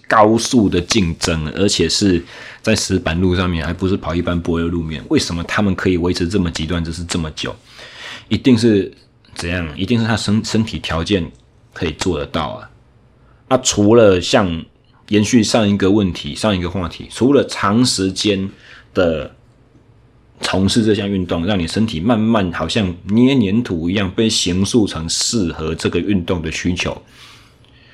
[0.07, 2.23] 高速的竞争，而且是
[2.63, 5.03] 在石板路上面，还不是跑一般柏油路面。
[5.09, 7.55] 为什么他们可以维持这么极端就是这么久？
[8.27, 8.91] 一定是
[9.35, 9.67] 怎样？
[9.77, 11.31] 一定是他身身体条件
[11.73, 12.69] 可以做得到啊！
[13.49, 14.65] 啊，除了像
[15.09, 18.49] 延续上一个问题、上一个话题，除了长时间
[18.93, 19.35] 的。
[20.41, 26.99] 从事这项运动，让你身体慢慢好像捏黏土一样被形塑成适合这个运动的需求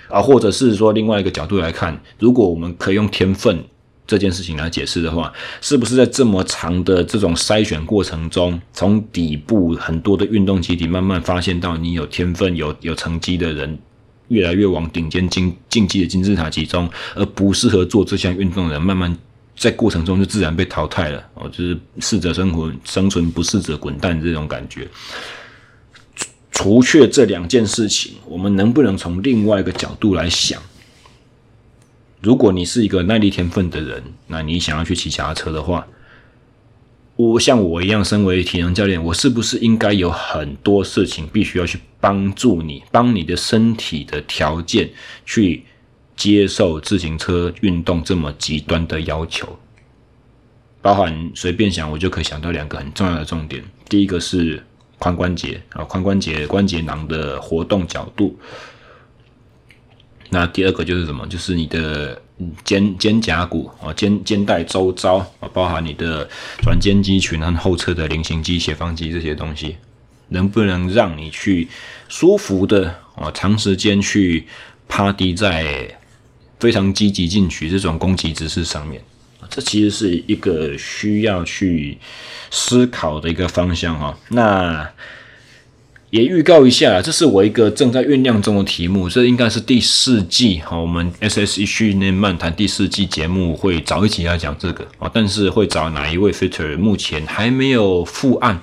[0.08, 3.64] 啊，或者是说另外一个角度来看，如果我们可以用天分
[4.06, 13.80] 这件事情来解释的话，是不是在这么长的这种筛选过程中，从底部很多的运动基地慢慢发现到你有天分、有有成绩的人，
[14.30, 19.18] 越来越往顶尖竞竞技的金字塔集中，而不适合做这项运动的人慢慢。
[19.58, 24.86] 在过程中就自然被淘汰了哦，就是适者生存，生存不适者滚蛋这种感觉。
[26.52, 30.62] 除却这两件事情，我们能不能从另外一个角度来想？
[32.22, 35.88] 如果你是一个耐力天分的人，那你想要去骑脚踏车的话，
[37.16, 44.90] 我像我一样身为体能教练，我是不是应该有很多事情必须要去帮助你，帮你的身体的条件
[45.26, 45.64] 去？
[46.18, 49.60] 接受自行车运动这么极端的要求，
[50.82, 53.62] 包含随便想，我就可以想到两个很重要的重点。
[53.90, 54.66] 第一个是
[54.98, 58.40] 髋关节啊，髋关节关节囊的活动角度。
[60.30, 61.28] 那第二个就是什么？
[61.28, 62.22] 就是你的
[62.64, 66.30] 肩肩胛骨啊，肩肩带周遭啊，包含你的
[66.62, 69.78] 转肩肌群和后侧的菱形肌、斜方肌这些东西，
[70.30, 71.68] 能不能让你去
[72.08, 74.48] 舒服的啊，长时间去
[74.88, 75.98] 趴低在。
[76.58, 79.00] 非常积极进取这种攻击姿势上面，
[79.50, 81.98] 这其实是一个需要去
[82.50, 84.18] 思考的一个方向哈。
[84.30, 84.90] 那
[86.16, 90.80] 也预告一下，这是我一个正在酝酿中的题目，这应该是第四季哈。
[90.80, 98.58] 我们 SSE 训练漫谈第四季节目会早一集来讲这个啊，但是会找哪一位 fitter 目前还没有复案，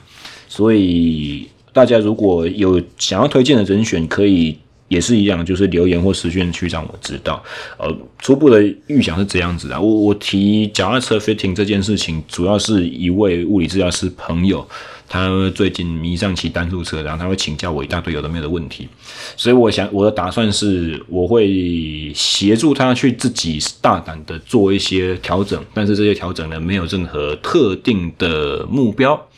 [0.49, 4.57] 所以大家如果有想要推荐的人选，可以。
[4.89, 7.43] 也是一样，就是留言或私讯去让我知道。
[7.79, 9.81] 呃，初步的预想是这样子的。
[9.81, 14.69] 我我提脚踏车 fitting 这件事情，主要是一位物理治疗师朋友，
[15.13, 18.89] 他最近迷上骑单速车，然后他会请教我一大堆有的没有的问题。
[19.37, 29.29] 所以我想我的打算是，我会协助他去自己大胆的做一些调整，但是这些调整呢，没有任何特定的目标，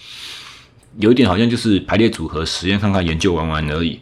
[1.00, 3.98] 有一点好像就是排列组合实验看看，研究玩玩而已。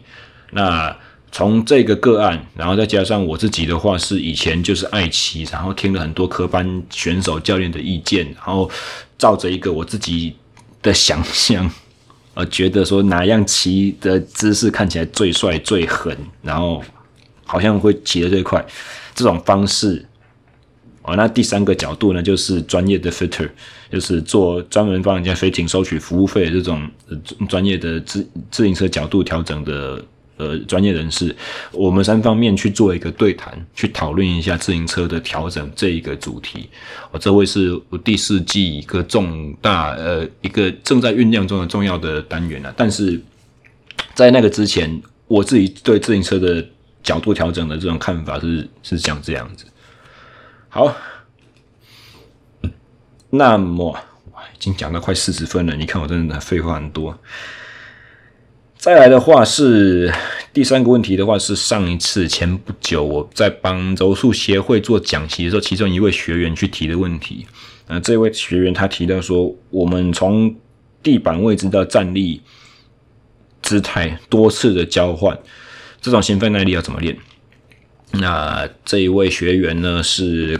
[0.51, 0.95] 那。
[1.35, 8.69] 从这个个案，然后再加上我自己的话，是以前就是爱骑，然后听了很多科班选手教练的意见，然后
[9.17, 10.35] 照着一个我自己
[10.83, 11.67] 的想象，
[12.35, 16.83] 呃，觉得说哪样骑的姿势看起来最帅最狠，然后
[17.45, 18.63] 好像会骑得最快，
[19.15, 20.05] 这种方式。
[21.01, 23.49] 哦，那第三个角度呢，就是专业的 fitter，
[23.91, 26.87] 就是做专门帮人家飞艇收取服务费的这种
[27.49, 30.03] 专业的自自行车角度调整的。
[30.37, 31.35] 呃，专业人士，
[31.71, 36.67] 我们三方面去做一个对谈，去讨论一下自行车的调整这一个主题。
[37.11, 42.73] 哦，这会是第四季一个重大呃一个正在酝酿中的重要的单元啊。
[42.75, 43.21] 但是
[44.15, 46.67] 在那个之前，我自己对自行车的
[47.03, 49.65] 角度调整的这种看法是是像这样子。
[50.67, 50.95] 好，
[53.29, 53.95] 那么
[54.55, 57.15] 已经讲到快四十分了，你看我真的废话很多。
[58.83, 60.13] 再来的话是
[60.51, 67.47] 第三个问题的话是上一次前不久我在帮柔术协会做讲习的时候，其中一位学员去提的问题。
[67.87, 70.53] 呃，这位学员他提到说，我们从
[71.01, 72.41] 地板位置到站立
[73.61, 75.39] 姿态多次的交换，
[76.01, 77.17] 这种心肺耐力要怎么练？
[78.11, 80.59] 那这一位学员呢，是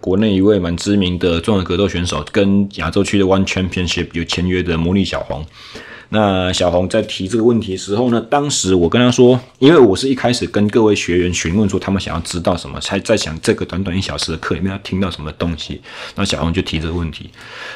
[0.00, 5.46] 国内一位蛮知名的综合格斗选手，跟亚洲区的 One Championship 有签约的魔力小黄。
[6.12, 15.80] 那小红在提这个问题的时候呢，当时我跟他说，因为我是一开始跟各位学员询问说他们想要知道什么，才在想这个短短一小时的课里面要听到什么东西。
[16.16, 17.30] 那小红就提这个问题。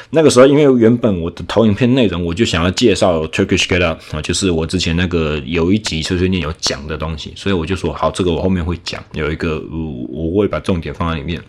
[0.09, 11.41] 那个时候，因为原本我的投影片内容我就想要介绍 Turkish Get Up 啊，就是我之前那个有一集碎碎念有讲的东西，所以我就说好，这个我后面会讲，有一个我我会把重点放在里面，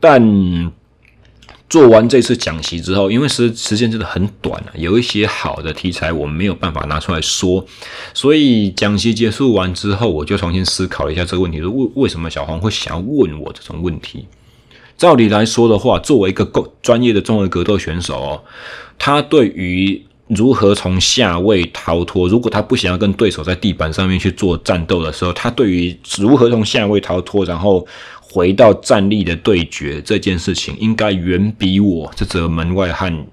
[0.00, 0.72] 但。
[1.72, 7.64] 做完这次讲习之后，因为时时间真的很短啊，有一些好的题材我们没有办法拿出来说，
[8.12, 14.26] 所以讲习结束完之后，我就重新思考了一下这个问题：为为什么小黄会想要问我这种问题？
[14.98, 18.44] 照理来说的话，作为一个够专业的综合格斗选手哦，
[18.98, 27.86] 他对于如何从下位逃脱，如果他不想要跟对手在地板上面去做战斗的时候，他对于如何从下位逃脱，然后。
[28.34, 33.26] 回到站立的对决这件事情，应该远比我这则门外汉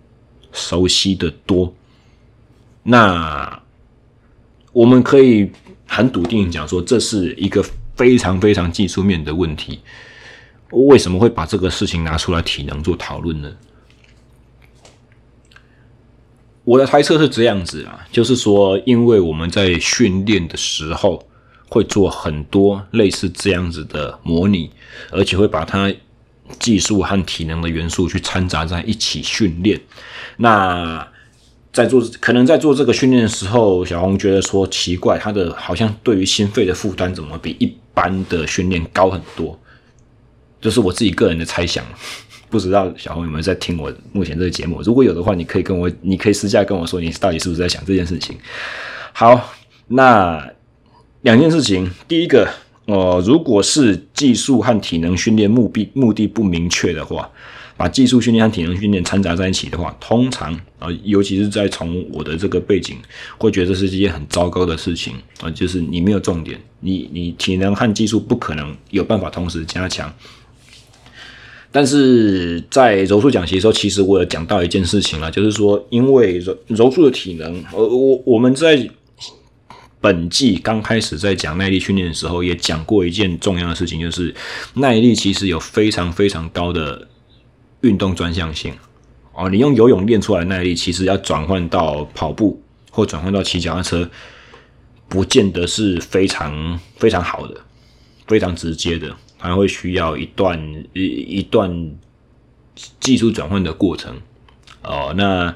[0.52, 1.74] 熟悉的多。
[2.84, 3.62] 那
[4.74, 5.50] 我们可以
[5.88, 7.64] 很笃定讲说，这是一个
[7.96, 9.80] 非常非常技术面的问题。
[10.72, 13.50] 为什么会把这个事情拿出来体能做讨论呢？
[16.66, 21.26] 我的猜测是这样子啊，就是说，因为我们在训练的时候。
[21.70, 24.72] 会做很多类似这样子的模拟，
[25.12, 25.94] 而且会把它
[26.58, 29.80] 技术和体能的元素去掺杂在一起训练。
[30.38, 31.08] 那
[31.72, 39.58] 在做可能在做这个训练的时候，小红觉得说奇怪，他的好像对于心肺的负担怎么比一般的训练高很多？
[40.60, 41.86] 这是我自己个人的猜想，
[42.50, 44.82] 不知道小红有没有在听我目前这个节目？
[44.82, 48.36] 如果有的话，你可以跟我，你可以私下跟我说，你到底是不是在想这件事情？
[49.14, 49.54] 好，
[49.88, 50.44] 那。
[51.22, 52.48] 两件事情，第一个，
[52.86, 57.30] 呃，如果是技术和体能训练目的目的不明确的话，
[57.76, 62.96] 把技术训练和体能训练掺杂在一起的话，通常啊、尤其是在从我的这个背景，
[63.38, 70.14] 会觉得是一件很糟糕的事情啊、就是你没有重点，你你体能和技术不可能有办法同时加强。
[71.70, 78.90] 但是在柔术讲习的时候，其实我有讲到一件事情了，就是说，因为柔柔术的体能，呃，我我们在。
[80.02, 84.34] 本季刚开始在讲耐力训练的时候，也讲过一件重要的事情，就是
[84.76, 87.06] 耐力其实有非常非常高的
[87.82, 88.74] 运动专项性
[89.34, 89.50] 哦。
[89.50, 94.10] 你用游泳练出来的耐力，其实要转换到跑步或转换到骑脚踏车，
[95.10, 97.60] 不见得是非常非常好的、
[98.26, 101.92] 非常直接的，还会需要一段一一段
[103.02, 104.16] 技术转换的过程
[104.82, 105.14] 哦。
[105.18, 105.54] 那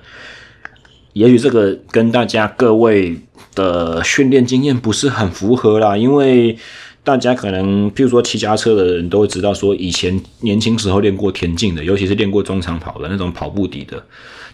[1.14, 3.18] 也许这个跟大家各位。
[3.56, 6.58] 的训练经验不是很符合啦，因为
[7.04, 14.02] 大家可能，譬如说骑脚踏车的人都会知道，说以前年轻时候练过田径的，尤其是练过中长跑的那种跑步底的，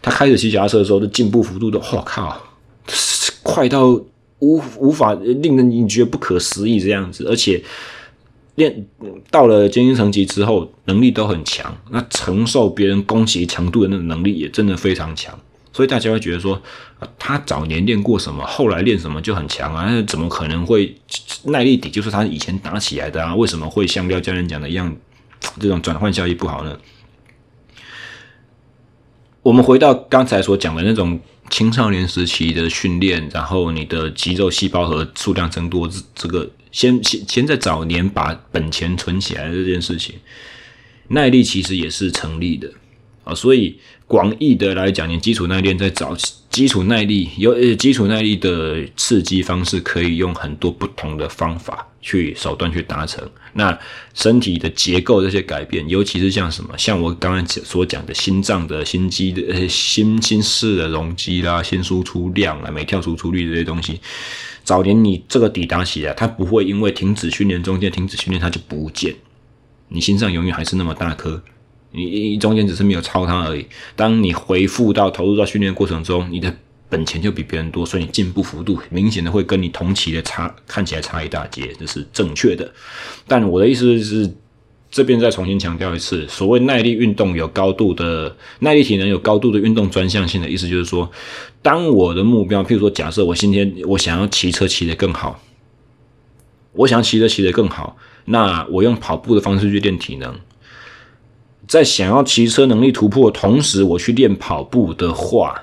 [0.02, 2.42] 他开始骑脚踏车的时候的进步幅度都，我靠，
[3.44, 3.90] 快到
[4.40, 7.62] 无无法令人你觉得不可思议这样子，而且
[8.56, 8.86] 练
[9.30, 15.38] 到了精英层级之后，能力都很强，那承受别人攻击强度的那种能力也真的非常强。
[15.72, 16.60] 所以大家会觉得说，
[17.18, 19.88] 他早年练过什么，后来练什么就很强啊？
[19.90, 20.96] 那怎么可能会
[21.46, 23.34] 耐力底就是他以前打起来的啊？
[23.36, 24.96] 为什么会像廖教练讲的一样，
[25.60, 26.78] 这种转换效益不好呢？
[29.42, 31.18] 我们回到刚才所讲的那种
[31.50, 40.16] 青少年时期的训练，然后你的肌肉细胞和数量增多，这个先先先在早年把本钱存起来这件事情，
[41.08, 42.70] 耐力其实也是成立的。
[43.36, 43.78] 所以
[44.08, 46.16] 广义的来讲，你基础耐练在找
[46.50, 53.28] 基础耐力有基础耐力的刺激方式，可以用很多不同的方法去手段去达成。
[53.54, 53.78] 那
[54.14, 64.00] 身体的结构这些改变，尤其是像什么，像我刚刚所讲的心脏的心肌的心心室的容积啦、心输出量啊、每跳输出率这些东西，
[64.64, 69.16] 早年你这个抵达起来，它不会因为停止训练中间停止训练它就不见，
[69.88, 71.42] 你心脏永远还是那么大颗。
[71.92, 73.66] 你中间只是没有超他而已。
[73.96, 76.56] 当你回复到投入到训练过程中，你的
[76.88, 82.72] 本钱就比别人多，所以你进步幅度明显的会跟你同期的差看起来差一大截，这是正确的。
[83.28, 84.32] 但我的意思是，
[84.90, 91.10] 这边再重新强调一次，所谓耐力运动有高度的耐力体能有高度的运动专项性的意思，就是说，
[91.62, 95.40] 当我的目标，譬如说，假设我今天我想要骑车骑得更好，
[96.74, 100.36] 我想骑车骑得更好，那我用跑步的方式去练体能，
[101.70, 105.62] 在想要骑车能力突破的同时，我去练跑步的话。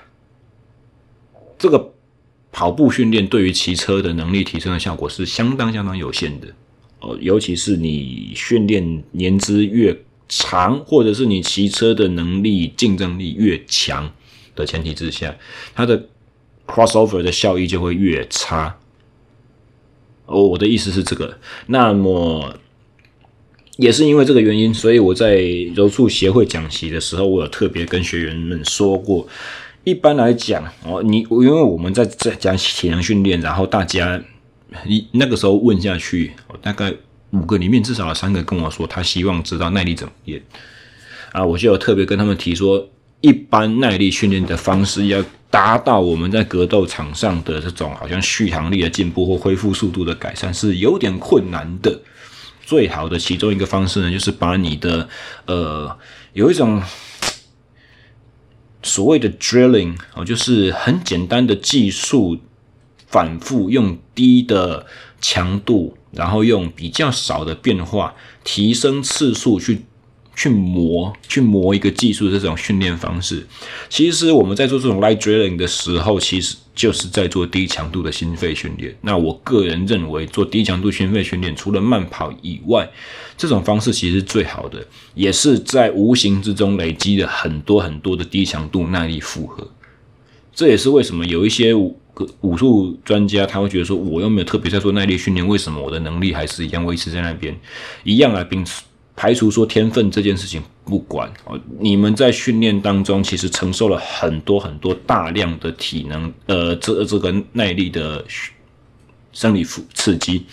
[1.58, 1.92] 这个
[2.52, 6.46] 跑步训练对于骑车的能力提升的效果是相当相当有限的
[7.00, 9.98] 哦，尤其是你训练年资越
[10.28, 14.08] 长，或者是你骑车的能力竞争力越强
[14.54, 15.34] 的前提之下，
[15.74, 16.06] 它的
[16.68, 18.78] crossover 的效益就会越差。
[20.26, 21.36] 哦，我的意思是这个。
[21.66, 22.54] 那么
[23.76, 25.42] 也是因为这个原因，所以我在
[25.74, 29.26] 柔术协会讲习的时候，我有特别跟学员们说过。
[29.84, 34.20] 一般来讲，哦，你因为我们在在讲体能训练，然后大家
[34.84, 36.92] 你那个时候问下去，大概
[37.30, 40.42] 五个里面至少有三个跟我说，他希望知道耐力怎么练
[41.30, 42.88] 啊，我就有特别跟他们提说，
[43.20, 51.96] 一般耐力训练的方式要达到我们在格斗场上的这种好像续航力的进步或恢复速度的改善是有点困难的。
[52.66, 55.08] 最好的其中一个方式呢，就是把你的
[55.46, 55.96] 呃
[56.34, 56.82] 有一种。
[58.82, 62.38] 所谓的 drilling 哦，就是很简单的技术，
[63.08, 64.86] 反复用低的
[65.20, 68.14] 强度，然后用比较少的变化，
[68.44, 69.86] 提升次数去
[70.36, 73.44] 去磨，去磨一个技术这种训练方式。
[73.88, 78.94] 其实我们在做这种 light drilling 的时候，其实就是在做低强度的心肺训练。
[79.00, 82.86] 那我个人认为，做低强度心肺训练，除了慢跑以外，
[83.38, 89.66] 这种方式其实是最好的，也是在无形之中累积了很多很多的低强度耐力负荷。
[90.54, 91.98] 这也是为什么有一些武
[92.40, 97.58] 武术专家他会觉得说，我又没有特别在做耐力训练，为什么我的能力还是一样维持在那边？
[98.04, 98.64] 一样来并
[99.16, 108.22] 排除说天分这件事情不管哦，你们在训练当中其实承受了很多很多大量的体能，呃，这这个耐力的
[109.32, 110.44] 生理负刺激。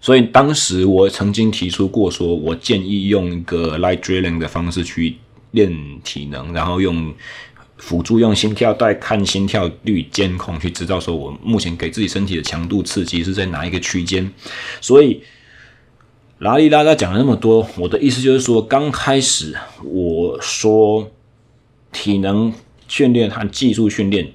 [0.00, 5.16] 所以当时我曾经提出过，说我建议用一个 light drilling 的方式去
[5.50, 5.70] 练
[6.02, 7.12] 体能，然后用
[7.76, 14.32] 辅助用心跳带看心跳率监控，去知道说我目前给自己身体的强度刺激是在哪一个区间。
[14.80, 15.20] 所以
[16.40, 21.10] 拉里拉拉讲了那么多，我的意思就是说，刚开始我说
[21.92, 22.52] 体能
[22.88, 24.32] 训练和技术训练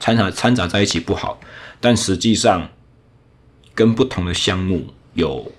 [0.00, 1.38] 掺杂掺杂在一起不好，
[1.80, 2.70] 但实际上。
[3.76, 5.50] 跟不同的项目有，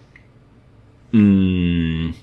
[1.11, 2.13] 嗯，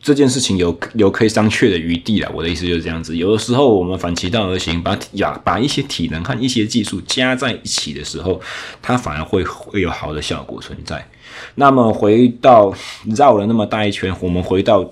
[0.00, 2.28] 这件事情有有可以商榷的余地了。
[2.34, 3.16] 我的意思就是这样子。
[3.16, 8.40] 有的时候我们反其道而行，把呀把一些体能和一些技术加在一起的时候，
[8.82, 11.08] 它反而会会有好的效果存在。
[11.54, 12.74] 那么回到
[13.16, 14.88] 绕了那么大一圈，我们回到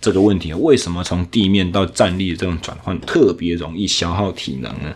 [0.00, 4.94] 这个问题：为什么从地面到站立的这种转换特别容易消耗体能呢？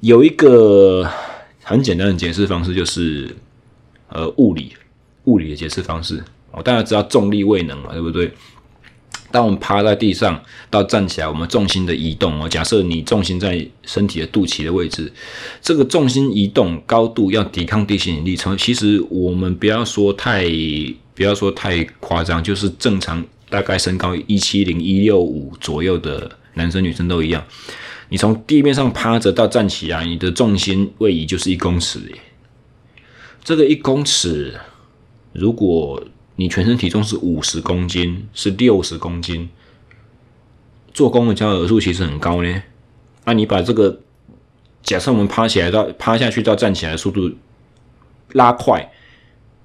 [0.00, 1.08] 有一个。
[1.60, 3.36] 很简单的解释方式就是，
[4.08, 4.72] 呃，物理
[5.24, 8.32] 物理的解释方式哦，大家知道重力未能嘛，对不对？
[9.30, 15.12] 当我们趴在地上到站起来，我们重心的移动哦，假设你重心在身体的肚脐的位置，
[15.60, 18.34] 这个重心移动高度要抵抗地心引力。
[18.34, 20.44] 从其实我们不要说太
[21.14, 27.44] 不要说太夸张，就是正常大概身高一七零一六五左右的男生女生都一样。
[28.08, 32.14] 你从地面上趴着到站起来，你的重心位移就是一公尺耶。
[33.44, 34.54] 这个一公尺，
[35.32, 36.02] 如果
[36.40, 39.48] 你全身体重是五十公斤，是六十公斤，
[40.94, 42.62] 做功的焦耳数其实很高呢。
[43.24, 43.98] 那你把这个，
[44.80, 47.28] 假设我们趴起来到趴下去到站起来速度
[48.34, 48.88] 拉快，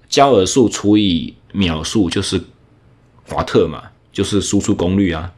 [0.09, 2.41] 焦耳数除以秒数就是
[3.27, 5.31] 华特嘛，就是输出功率啊。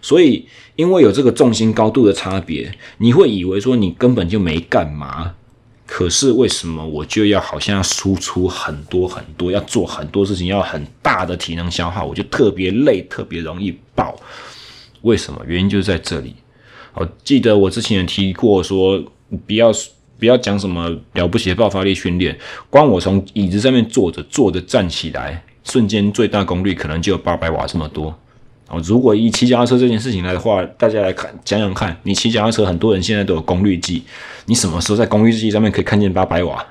[0.00, 5.34] 所以，因为有这个重心高度的差别，你会以为说你根本就没干嘛。
[5.90, 14.14] 可是为什么我就要好像要输出很多很多，要做很多事情，要很大的体能消耗，我就特别累，特别容易爆？
[15.00, 15.42] 为什么？
[15.46, 16.36] 原因就在这里。
[16.92, 19.02] 我记得我之前也提过说，
[19.46, 19.72] 不要
[20.18, 28.16] 不要讲什么了不起的爆发力训练，光我从椅子上面坐着坐着站起来，瞬间最大功率可能就有八百瓦这么多。
[28.68, 34.02] 哦，如果以骑脚踏车这件事情来的话，大家来看，讲讲看，你骑脚踏车，很多人现在都有功率计，
[34.46, 36.64] 你什么时候在功率计上面可以看见八百瓦？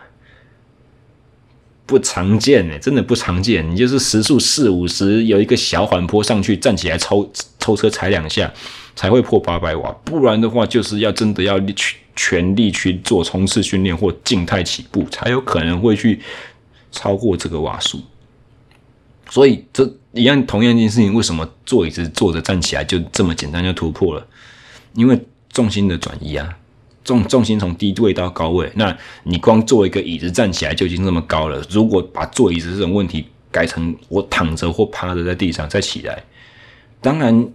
[1.88, 3.68] 不常见诶，真的不常见。
[3.72, 8.54] 你就是时速四五十，有一个小缓坡上去，站起来抽抽车踩两下，
[8.94, 16.20] 才会破八百瓦，不然的话就是要真的要去全力去做冲刺训练或静态起步，才有可能会去
[16.92, 18.02] 超过这个瓦数。
[19.30, 24.26] 所以这一样同样一件事情，为什么坐椅子坐着站起来就这么简单就突破了？
[24.94, 25.20] 因为
[25.52, 26.58] 重心的转移啊，
[27.04, 31.64] 重重心从低位到高位，那你光坐一个椅子站起来就已经这么高了。
[31.70, 36.24] 如果把坐椅子这种问题改成我躺着或趴着在地上再起来，
[37.02, 37.48] 当然。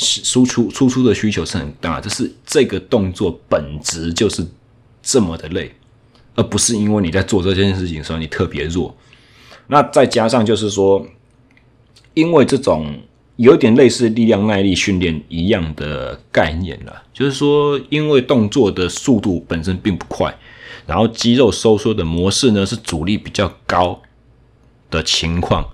[0.00, 4.46] 输出输出的需求是很大，就是这个动作本质就是
[5.02, 5.74] 这么的累，
[6.36, 8.96] 而不是因为你在做这件事情的时候你特别弱。
[9.66, 11.04] 那再加上就是说，
[12.18, 12.98] 因为这种
[13.36, 20.36] 有点类似力量耐力训练一样的概念了，就是说，因为动作的速度本身并不快，
[20.84, 24.02] 然后肌肉收缩的模式呢是阻力比较高
[24.90, 25.64] 的情况。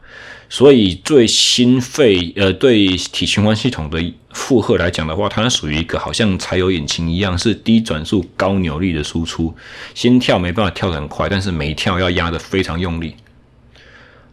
[0.50, 3.98] 所以，对心肺呃，对体循环系统的
[4.30, 9.54] 负荷来讲的话，它属于一个好像柴油引擎一样，是低转速高扭力的输出，
[9.94, 13.14] 心跳没办法跳得很快，但是每一跳要压得非常用力。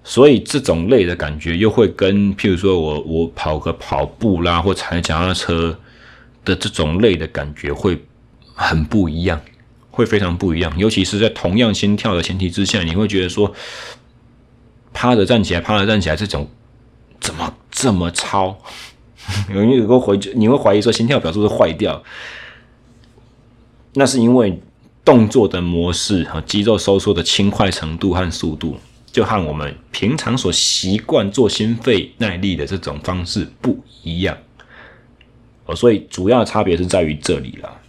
[0.04, 5.78] 所以，这种累的感觉又会跟譬如说我我跑个跑步啦，或踩脚踏车
[6.44, 8.02] 的这种累的感觉会
[8.54, 9.40] 很不一样，
[9.90, 10.74] 会非常不一样。
[10.78, 13.54] 尤其是在同样心跳的前提之下，你会觉得说。
[14.94, 16.46] 趴着站起来，趴着站起来，这种
[17.22, 18.58] 怎么这么超？
[19.48, 22.04] 你会回，你会怀疑说心跳表是不是坏掉？
[23.94, 24.62] 那是因为
[25.06, 28.78] 动作的模式和肌肉收缩的轻快程度和速度，
[29.12, 34.38] 就和我们平常所习惯做心肺耐力的这种方式不一样。
[35.66, 37.82] 哦，所以主要的差别是在于这里了。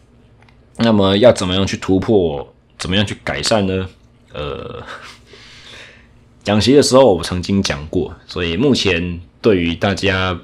[0.77, 2.55] 那么要怎么样去突破？
[2.79, 3.89] 怎么样去改善呢？
[4.33, 4.83] 呃。
[6.43, 10.37] 讲习的时候，我曾经讲过，所以目前对于大家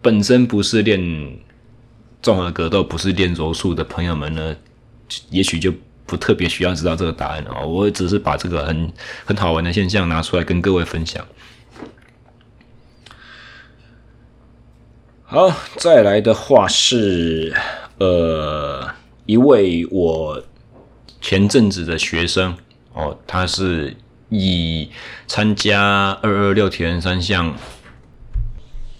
[0.00, 1.36] 本身不是练
[2.22, 4.56] 综合格斗、不是练柔术的朋友们呢，
[5.30, 5.72] 也许就
[6.08, 7.64] 不特别需要知道这个答案哦。
[7.64, 8.92] 我只是把这个很
[9.24, 11.24] 很好玩的现象拿出来跟各位分享。
[15.22, 17.54] 好，再来的话是
[17.98, 18.88] 呃
[19.26, 20.42] 一位我
[21.20, 22.56] 前阵子的学生
[22.94, 23.96] 哦，他是。
[24.30, 24.90] 以
[25.26, 27.56] 参加二二六铁人三项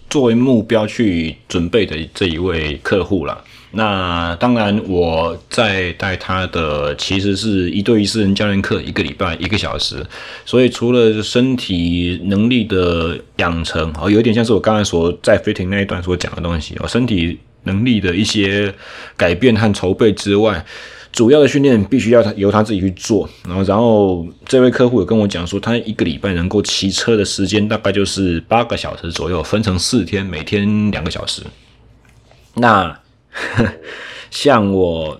[0.09, 3.45] 作为目标去准备的这一位客户了。
[3.71, 10.05] 那当然，我在带他的其实是一对一私人教练课，一个礼拜一个小时。
[10.45, 18.73] 所以除了身体能力的养成，哦，有点像是我刚才所在 fitting 那一段所讲的东西哦，身体能力的一些
[19.15, 20.65] 改变和筹备之外。
[21.11, 31.41] 主要的训练必须要他由他自己去做，然后，然后这位客户有跟我讲说，他一个礼拜能够骑车的时间大概就是八个小时左右，分成四天，每天两个小时。
[32.53, 32.95] 那
[34.31, 35.19] 像我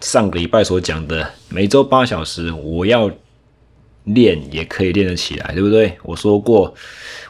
[0.00, 3.10] 上个礼拜所讲的，每周八小时，我要
[4.04, 5.96] 练也可以练得起来，对不对？
[6.02, 6.74] 我说过，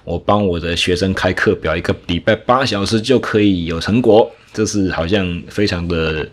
[0.05, 6.28] 我帮我的学生开课表，一个礼拜八小时就可以有成果，这是好像非常的。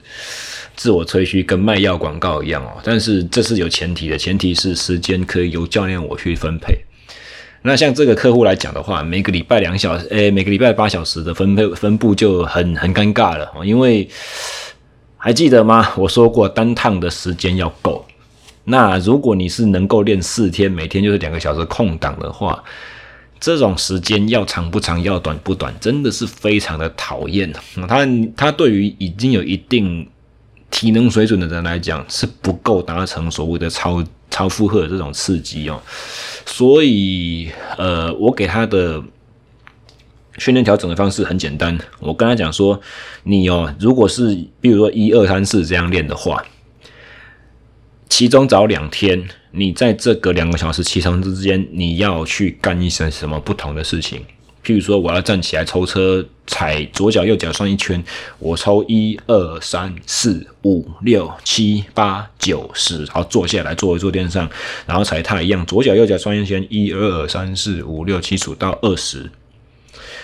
[0.75, 6.75] 自我吹嘘跟卖药广告一样哦，但是这是有前提的，前提是时间可以由教练我去分配。
[7.64, 14.07] 那像这个客户来讲的话，每个礼拜两小时，诶，每个礼拜八小时的分配分布就很很尴尬了，因为
[15.18, 15.91] 还记得吗？
[15.95, 18.05] 我说过单趟的时间要够。
[18.66, 22.64] 那如果你是能够练四天，每天就是两个小时空档的话，
[23.39, 27.51] 这种时间要长不长，要短不短，真的是非常的讨厌。
[27.88, 30.07] 他他对于已经有一定。
[30.76, 34.03] 体能水准的人来讲是不够达成所谓的超
[34.34, 35.79] 超负荷的这种刺激哦，
[36.43, 38.99] 所以呃，我给他的
[40.39, 42.81] 训练调整的方式很简单，我跟他讲说，
[43.21, 46.43] 你哦，如果是比如说一二三四这样练的话，
[48.09, 54.25] 其中找两天，你在这个两个小时骑乘之间，你要去干一些什么不同的事情。
[54.64, 58.01] 譬如说，我要站起来抽车，踩左脚右脚算一圈，
[58.39, 64.49] 我抽一二三四五六七八九十，然后坐下来坐回坐垫上，
[64.86, 69.30] 然后踩踏一样，左脚右脚算一圈，一二三四五六七数到二十，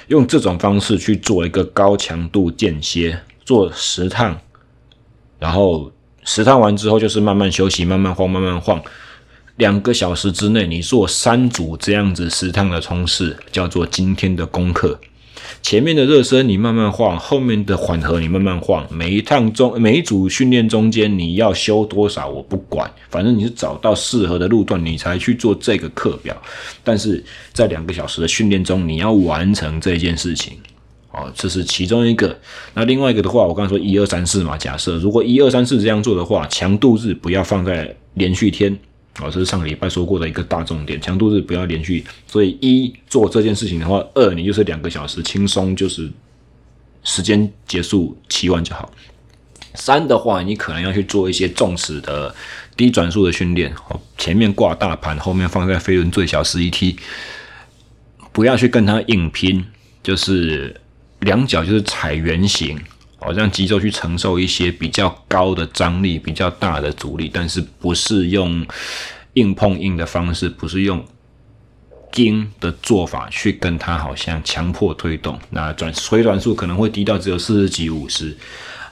[0.08, 4.40] 用这种方式去做一个高强度间歇，做十趟，
[5.38, 5.92] 然后
[6.24, 8.82] 十趟完之后就是慢慢休息，慢慢晃，慢慢晃。
[9.60, 14.97] 两个小时之内，你做三组这样子十趟的冲刺，叫做今天的功课。
[15.62, 18.88] 前面的热身你慢慢晃，后面的缓和你慢慢晃。
[18.89, 26.34] 每一趟中，每一组训练中间你要休多少，我不管，反正你是找到适合的路段，你才去做这个课表。
[26.82, 30.53] 但是在两个小时的训练中，你要完成这件事情。
[31.12, 32.34] 哦，这是其中一个。
[32.74, 38.80] 那另外一个的话，我刚才说一二三四嘛，假设如果一二三四这样做的话，强度日不要放在连续天。
[39.22, 42.03] 哦，这是上个礼拜说过的一个大重点，强度日不要连续。
[42.28, 46.09] 所以一做这件事情的话，二你就是两个小时轻松，就是
[47.03, 48.91] 时间结束骑完就好。
[49.76, 52.34] 三的话，你可能要去做一些重尺的
[52.76, 56.97] 低转速的训练，哦，前面挂大盘，后面放在飞轮最小十一 T，
[58.32, 59.63] 不要去跟它硬拼，
[60.01, 60.76] 就是
[61.20, 62.80] 两脚就是踩圆形，
[63.22, 68.65] 哦，让肌肉去承受一些比较高的张力、比较大的阻力，但是不是用
[69.34, 71.03] 硬碰硬的方式，不是用
[72.15, 78.36] 硬的做法去跟它好像强迫推动，那转回转数可能会低到只有四十几、五十。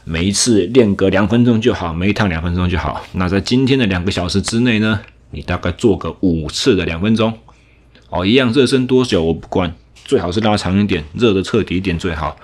[0.03, 3.05] 每一次练个两分钟就好，每一趟两分钟就好。
[3.13, 5.01] 那在今天的两个小时之内呢，
[5.32, 7.38] 你大概做个五次的两分钟，
[8.09, 9.75] 哦，一样热身多久我不管，
[10.05, 12.38] 最好是拉长一点，热的彻底一点最好。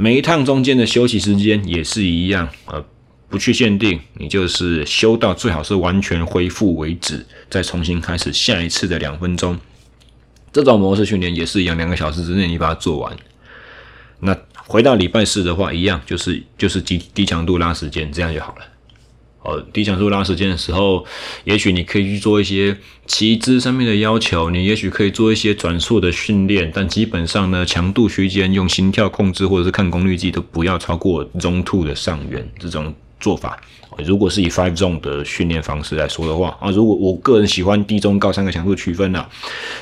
[0.00, 2.84] 每一趟中间的休息时间也是一样，呃，
[3.28, 9.58] 不去限定，你就是休到最好是完全恢复为止，再重新开始下一次的两分钟。
[10.52, 13.16] 这种模式训练也是一样，两个小时之内你把它做完。
[14.20, 14.38] 那
[14.68, 18.62] 回到礼拜四的话，一样就是就是低低强度拉时间，这样就好了。
[19.42, 21.06] 哦，低强度拉时间的时候，
[21.44, 22.76] 也许你可以去做一些
[23.06, 33.58] 骑姿上面的要求，你也许可以做一些转速的训练，但基本上呢，强度区间用心跳控制或者是看功率计都不要超过 Zone Two 的上缘这种做法。
[34.04, 39.28] 如果是以 Five Zone 的训练方式来说的话啊，如果我个人喜欢低、中、高三个强度区分啊，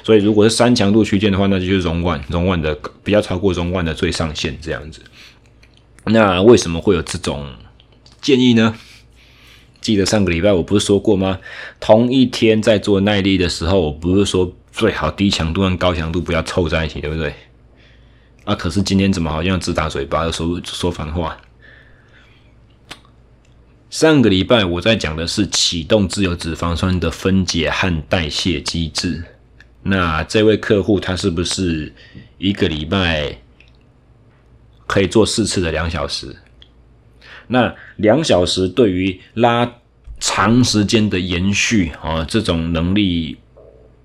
[0.03, 5.03] 所以如果是三强度区间的话，那就是 Zone 容 one 的不要超过 Zone One 的最上限这样子。
[6.05, 7.47] 那为什么会有这种
[8.23, 8.75] 建议呢？
[9.87, 11.39] 记得上个礼拜我不是说过吗？
[11.79, 17.33] 同一天在做耐力的时候，我不是说最好低强度跟高强度不要凑在一起，对不对？
[18.43, 21.39] 啊，可是今天怎么好像自打嘴巴，说说反话？
[23.91, 29.23] 上个礼拜我在讲的是启动自由脂肪酸的分解和代谢机制。
[29.85, 31.95] 那这位客户他是不是
[32.39, 33.39] 一个礼拜
[34.89, 36.35] 可以做四次的两小时？
[37.49, 39.71] 那两小时对于拉
[40.19, 43.37] 长时间的延续啊，这种能力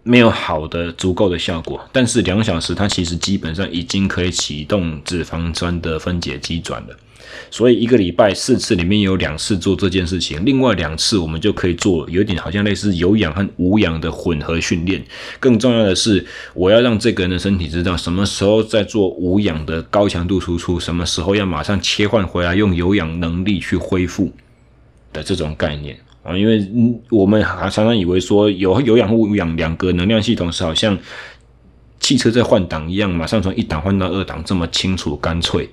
[0.04, 1.88] 没有好的足够的效果。
[1.92, 6.96] 但是两小时它其实基本上已经可以启动脂肪酸的分解机转了。
[7.50, 15.04] 所以一个礼拜四次里面有两次做这件事情，另外两次我们就可以做有点好像类似有氧和无氧的混合训练。
[15.40, 24.32] 更重要的是，我要让这个人的身体知道什么时候在做无氧的高强度输出，什么时候要马上切换回来用有氧能力去恢复
[25.14, 26.38] 的这种概念啊。
[26.38, 26.68] 因为
[27.10, 30.98] 我们还常常以为说有有氧和无氧两个能量系统是好像。
[32.02, 35.70] 汽车在换挡一样，马上从一档换到二档这么清楚干脆，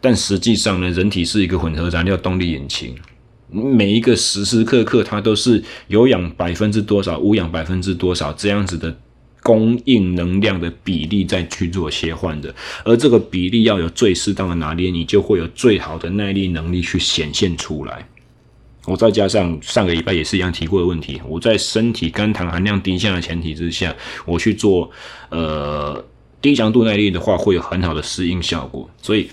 [0.00, 2.94] 但实际上呢，人体是一个混合燃料动力引擎，
[3.50, 8.94] 每一个时时刻刻它都是有氧百分之多少，无氧百分之多少这样子的
[9.42, 12.54] 供应能量的比例在去做切换的，
[12.84, 18.06] 而这个比例要有最适当的拿捏，你就会有最好的耐力能力去显现出来。
[18.90, 23.94] 我再加上上个礼拜也是一样提过的问题，我在身体肝糖含量低下的前提之下，
[24.26, 24.90] 我去做
[25.28, 26.04] 呃
[26.42, 28.90] 低强度耐力的话，会有很好的适应效果。
[29.00, 29.30] 所以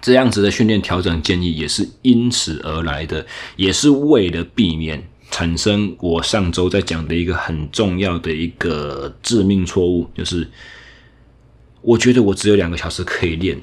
[0.00, 3.26] 这样子的训练调整建议也是因此而来的，
[3.56, 10.48] 也是为了避免产生我上周在讲的一个很重要的一个致命错误，就是
[11.82, 13.60] 我觉得我只有两个小时可以练。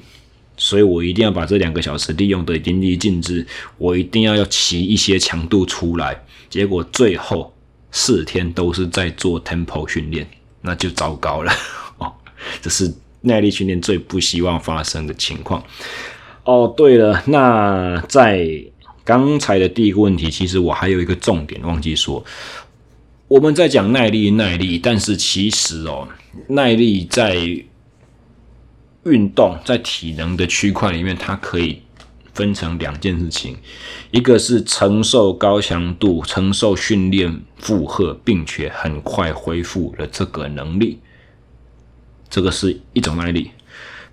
[0.64, 3.46] 所以我一定要把这两个小时利用得淋漓尽致，
[3.76, 7.52] 我一定要要骑一些强度出来，结果最后
[7.92, 10.26] 四天都是在做 tempo 训练，
[10.62, 11.52] 那就糟糕了
[12.00, 12.10] 哦。
[12.62, 12.90] 这是
[13.20, 15.62] 耐力训练最不希望发生的情况。
[16.44, 18.48] 哦，对了，那在
[19.04, 22.24] 刚才的第一个问题，其实我还有一个重点忘记说，
[23.28, 26.08] 我们在讲耐力，耐力，但是其实哦，
[26.48, 27.36] 耐力在。
[29.04, 31.82] 运动在体能的区块里面，它可以
[32.32, 33.56] 分成两件事情，
[34.10, 40.98] 一个是承受高强度、承受训练负荷，并且很快恢复的这个能力，
[42.28, 43.50] 这个是一种耐力；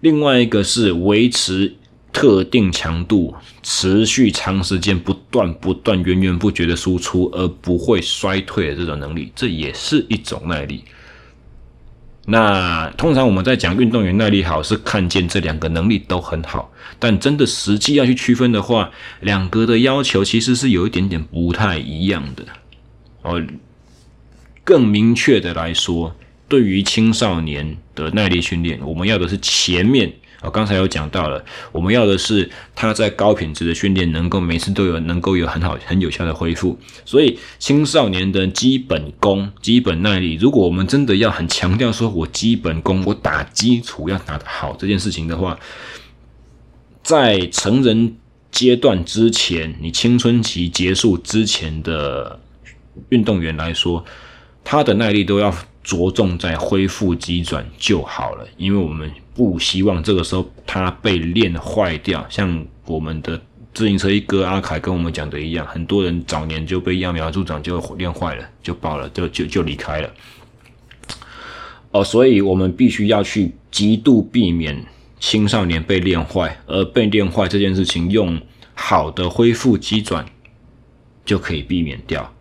[0.01, 1.73] 另外一个是维持
[2.13, 3.33] 特定强度、
[3.63, 10.83] 持续长时间、不断不断、源源不绝的输出而不会衰退的这种能力，这也是一种耐力。
[12.25, 18.91] 那通常我们在讲运动员耐力好，是看见这两个能力都很好，但真的实际要去区分的话，
[19.21, 22.45] 两个的要求其实是有一点点不太一样的。
[23.23, 23.41] 哦，
[24.63, 26.15] 更明确的来说，
[26.47, 36.77] 对于青少年的耐力训练，我们要的是前面我刚才有讲到了，我们要的是他在高品质的训练，能够每次都有能够有很好很有效的恢复。
[37.05, 45.59] 所以青少年的基本功、基本耐力，如果我们真的要很强调说，我基本功我打基础要打得好这件事情的话，
[47.03, 48.17] 在成人
[48.49, 52.39] 阶段之前，你青春期结束之前的
[53.09, 54.03] 运动员来说，
[54.63, 55.53] 他的耐力都要
[55.83, 62.25] 着重在恢复机转就好了，因为我们不希望这个时候他被练坏掉。
[62.29, 63.39] 像我们的
[63.73, 70.09] 自行车一哥阿凯跟我们讲的一样，很多人早年就被揠苗助长，就练坏了，就爆了，就就就离开了。
[71.91, 74.85] 哦，所以我们必须要去极度避免
[75.19, 78.39] 青少年被练坏，而被练坏这件事情，用
[78.73, 80.25] 好的恢复机转
[81.25, 82.33] 就可以避免掉。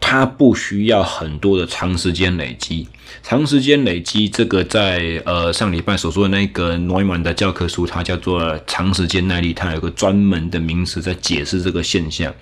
[0.00, 2.88] 它不需要很多的长时间累积，
[3.22, 12.34] 长时间累积这个在呃上礼拜所说的那个诺伊曼的教科书，它叫做长时间耐力，它有个专门的名词在解释这个现象。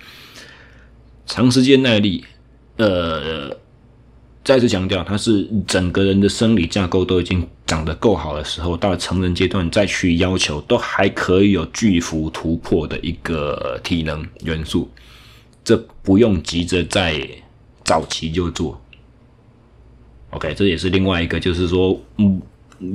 [1.27, 2.25] 长时间耐力，
[2.77, 3.55] 呃，
[4.43, 14.89] 再次强调，它是整个人的生理架构都已经长得够好的时候，到了成人阶段再去要求，都还可以有巨幅突破的一个体能元素，
[15.63, 17.21] 这不用急着在。
[17.89, 18.79] 早期就做
[20.29, 22.39] ，OK，这也是另外一个，就是说，嗯，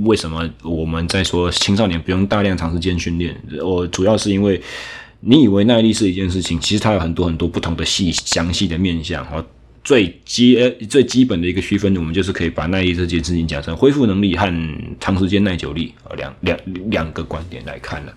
[0.04, 3.36] 为什么我们在说青少年不用大量长时间训练？
[3.60, 4.62] 我主要是因为，
[5.18, 9.26] 你以为耐力是一件事情，其实它有很多很多不同的细详细的面向。
[9.32, 9.44] 哦，
[9.82, 10.56] 最基
[10.88, 14.46] 最基本的一个区分，我们就是可以把耐力这件事情讲成恢复能力和
[15.00, 16.56] 长时间耐久力啊，两两
[16.88, 18.14] 两个观点来看了。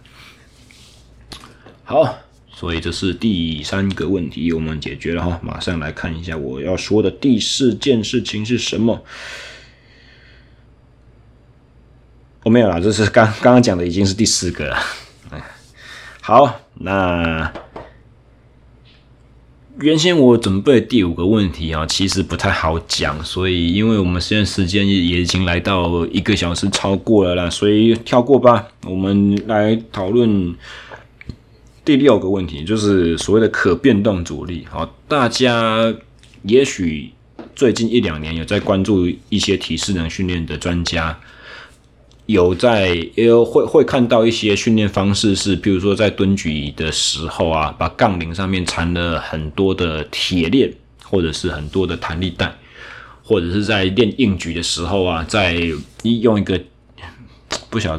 [1.84, 2.16] 好。
[2.60, 5.40] 所以这是第三个问题，我们解决了哈。
[5.44, 9.00] 马上来看一下我要说的第四件事情是什么。
[12.42, 14.76] 我、哦、没有啦，这是刚刚刚讲的已经是第四个了。
[16.20, 17.54] 好，那
[19.80, 28.68] 原先我准备第五个问题啊，其实不太好讲，所以因为我们现在时间也也已经来到一个小时超过了啦，所以跳过吧。
[28.86, 30.56] 我们来讨论。
[31.88, 34.68] 第六个问题就是所谓的可变动阻力。
[34.70, 35.96] 好，大家
[36.44, 37.10] 也许
[37.56, 41.18] 最近一两年有在关注一些体适能训练的专家，
[42.26, 50.70] 有在也有会会看到一些训练方式是，比如说在蹲举的时候啊，把杠铃上面缠了很多的铁链，
[51.06, 52.54] 或者是很多的弹力带，
[53.24, 55.56] 或者是在练硬举的时候啊，在
[56.04, 56.60] 用一个
[57.70, 57.98] 不晓。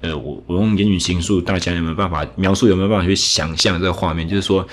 [0.00, 2.68] 呃，我我用言语形述，大家有没有办法描述？
[2.68, 4.28] 有没有办法去想象这个画面？
[4.28, 4.66] 就是说，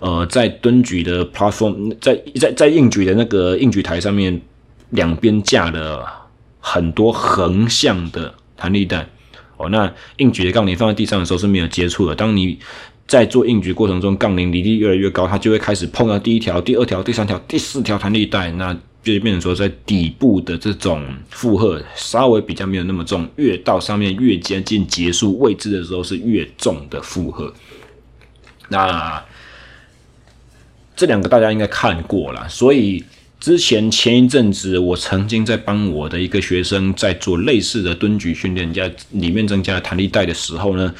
[0.00, 4.40] 呃，在蹲举的 platform，在在在硬举的那个硬举台上面，
[4.90, 6.04] 两边架了
[6.58, 9.06] 很多横向的弹力带。
[9.56, 12.14] 哦，那硬举的杠铃放在地上的时候是没有接触的。
[12.14, 12.58] 当你
[13.06, 18.50] 在做硬举过程中，杠铃离地越来越高，它就会开始碰到第一条、第二条、第三条、第四条弹力带。
[18.50, 27.52] 那就变成说，在底部的这种负荷稍微比较没有那么重，越到上面越接近结束位置的时候是越重的负荷。
[28.70, 29.22] 那
[30.96, 33.04] 这两个大家应该看过了，所以
[33.38, 40.94] 之前前一阵子我曾经在帮我的一个学生在做类似的蹲举训练，加里面增加弹力带的时候呢，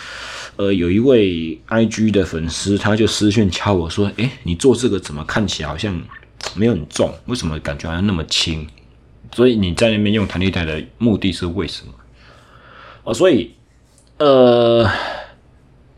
[0.56, 5.98] 呃，有一位 IG 的粉丝他就私讯敲我说：“诶，你做这个怎么看起来好像？”
[6.54, 8.66] 没有很重，为什么感觉好像那么轻？
[9.32, 11.92] 所以你在那边用弹力带的目的是为什么？
[13.04, 13.50] 哦，所以
[14.18, 14.88] 呃，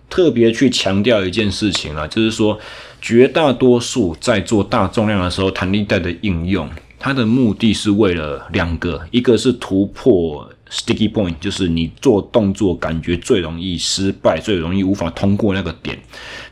[0.09, 2.59] 特别去强调一件事情啊，就是说
[3.01, 6.69] 绝大多数在做大重量的时候，弹力带的应用，
[6.99, 10.51] 它的目的是为了两个，一个是突破。
[10.69, 15.97] Sticky point 就是你做动作感觉最容易失败、最容易无法通过那个点，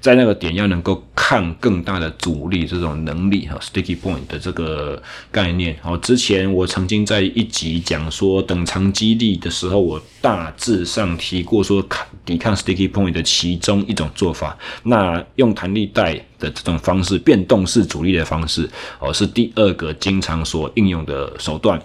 [0.01, 5.75] 在那个点要能够抗更大的阻力这种能力哈，Sticky point 的这个概念。
[5.81, 18.68] 好，之前我曾经在一集讲说等长肌力的时候，我大致上提过说抗抵抗 Sticky point 的其中一种做法，那用弹力带的这种方式，变动式阻力的方式，
[18.99, 21.81] 哦，是第二个经常所应用的手段。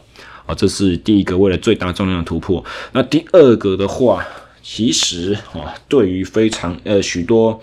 [0.48, 2.62] 啊，这是第一个为了最大重量突破。
[2.92, 4.22] 那第二个的话，
[4.62, 7.58] 其实啊，对于非常呃许多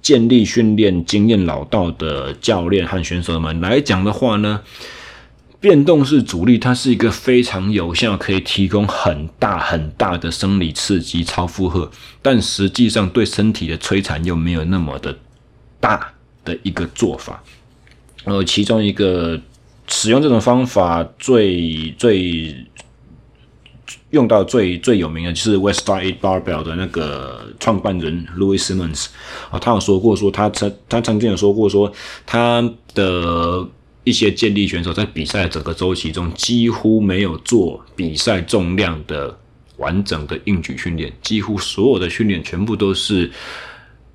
[0.00, 4.60] 建立训练经验老道的教练和选手们来讲的话呢，
[5.60, 11.90] 变动式阻力它是一个非常有效，可以提供很大很大的生理刺激、超负荷，
[12.22, 15.18] 但实际上对身体的摧残又没有那么的
[15.80, 16.12] 大
[16.44, 17.42] 的一个做法。
[18.24, 19.40] 呃，其中一个。
[19.90, 22.54] 使用这种方法最最
[24.10, 29.06] 用到最最有名的就是 Westside Barbell 的那个创办人 Louis Simmons
[29.50, 31.92] 啊，他有说过说他曾他曾经有说过说
[32.24, 32.62] 他
[32.94, 33.66] 的
[34.04, 39.36] 一些健力选手在比赛整个周期中几乎没有做比赛重量的
[39.76, 43.30] 完整的硬举训练，几乎所有的训练全部都是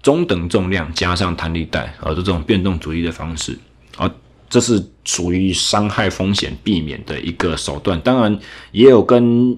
[0.01, 3.57] 中等重量加上弹力带啊，这种变动主义的方式
[3.95, 4.11] 啊。
[4.49, 8.39] 这是属于伤害风险避免的一个手段，当然
[8.71, 9.57] 也有跟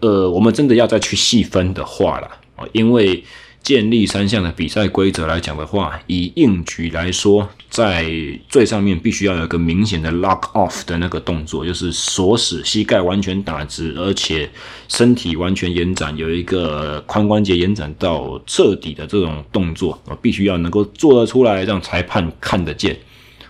[0.00, 3.24] 呃，我们真的要再去细分的话啦，啊，因为
[3.60, 8.08] 建立三项的比赛规则来讲的话，以硬举来说，在
[8.48, 14.48] 最上面必须要有一个明显的 lock off 的那个动作，就是锁死膝盖完全打直，而且
[14.86, 22.96] 身体完全延展，有一个髋关节延展到彻底的这种动作，啊，必须要能够做得出来，让裁判看得见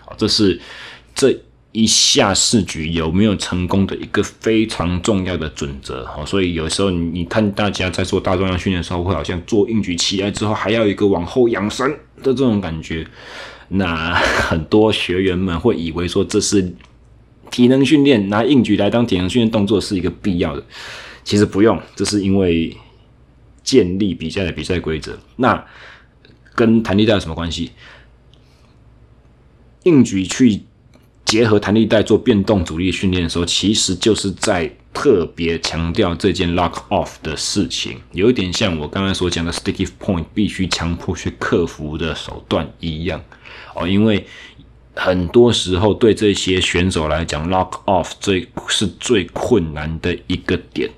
[0.05, 0.11] 啊。
[0.17, 0.59] 这是
[1.13, 1.39] 这
[1.71, 6.09] 一下四举有没有成功的一个非常重要的准则。
[6.25, 13.05] 所以有时候你看大家在做大重量训练的时候，会好像做硬举起来之后还要一个往后仰身的这种感觉。
[13.69, 16.73] 那很多学员们会以为说这是
[17.51, 20.63] 体能训练，拿硬举来当体能训练动作是一个必要的。
[21.23, 22.75] 其实不用，这是因为
[23.63, 25.19] 建立比赛的比赛规则。
[25.35, 25.63] 那
[26.55, 27.69] 跟弹力带有什么关系？
[29.83, 30.61] 硬举去
[31.29, 43.23] 结合弹力带做变动阻力训练的时候，其实就是在特别强调这件 lock off 的事情，有一点像我刚才所讲的 sticky point 必须强迫去克服的手段一样
[43.75, 43.87] 哦。
[43.87, 44.25] 因为
[44.95, 50.89] 很多时候对这些选手来讲，lock off 最是最困难的一个点，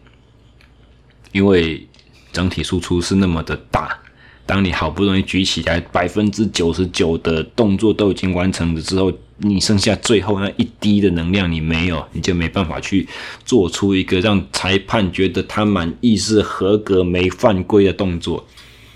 [1.33, 1.85] 因为
[2.31, 3.99] 整体输出是那么的大。
[4.45, 9.11] 当你好不容易举起来，百分之九十九的动作都已经完成了之后，
[9.41, 13.07] 你剩下最后那一滴的能量你没有，你就没办法去
[13.43, 18.45] 做出一个让裁判觉得他满意是合格没犯规的动作。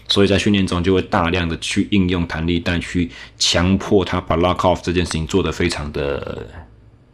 [0.08, 6.65] 所以在训练中就会大量的去应用弹力带，去强迫他把 lock off 这件事情做得非常的。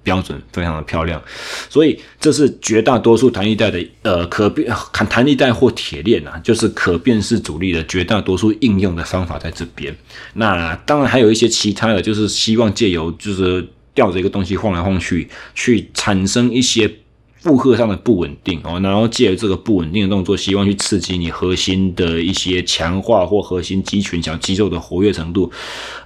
[0.03, 1.21] 标准非常的漂亮，
[1.69, 9.95] 所以这是绝大多数弹力带的呃可变弹弹力带或铁链啊，就是可变式阻力的绝大多数应用的方法在这边。
[10.33, 16.91] 那当然还有一些其他的，就是希望借由就是吊着一个东西晃来晃去，去产生一些
[17.39, 25.51] 负荷上的不稳定哦，然后借由这个不稳定的动作，希望去刺激你核心的一些强化或核心肌群小肌肉的活跃程度，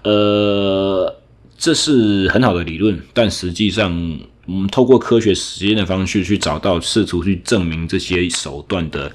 [0.03, 1.15] 呃。
[1.57, 9.11] 这是很好的理论，但实际上，我们透过科学实验的方式去找到，试图去证明这些手段的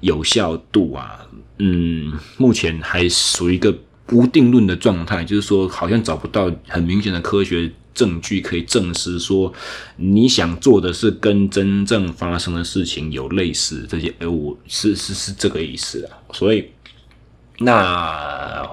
[0.00, 1.24] 有效度啊，
[1.58, 3.74] 嗯，目前还属于一个
[4.10, 9.52] 无定论的状态，就是说，好像找不到很明显的科学证据可以证实说，
[9.96, 16.66] 你想做的是跟真正发生的事情有类似这些，哎，我是是是这个意思啊，所以，
[17.58, 18.68] 那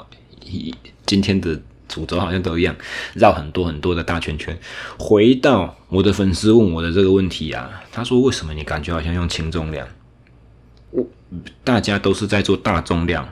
[1.06, 1.62] 今天的。
[1.92, 2.76] 主轴好像都一样，
[3.14, 4.58] 绕很多很多的大圈圈。
[4.98, 9.86] 回到我的粉丝问我的这个问题啊，他说：“为什么你感觉好像用轻重量？
[10.92, 11.06] 我
[11.64, 13.28] 大家都是在做大重量，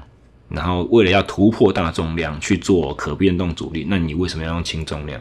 [0.50, 5.20] 然后为了要突破大重量去做可变动阻力，那你为什么要用轻重量？”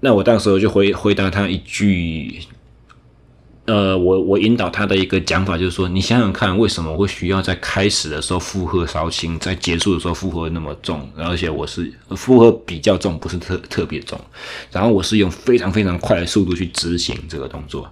[0.00, 2.40] 那我当时候就回回答他一句。
[3.66, 11.08] 呃，我我引导他的一个讲法就是说，你想想看，为什么会需要在开始的时候负荷稍轻，在结束的时候负荷那么重？
[11.16, 14.20] 而且我是负荷比较重，不是特特别重。
[14.70, 17.90] 然后我是用非常非常快的速度去执行这个动作。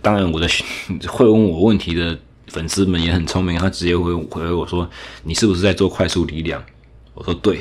[0.00, 0.48] 当然，我的
[1.06, 4.88] 会问我问题的粉丝们也很聪明，他直接会回我说
[5.24, 6.64] ：“你是不是在做快速力量？”
[7.12, 7.60] 我说：“对。”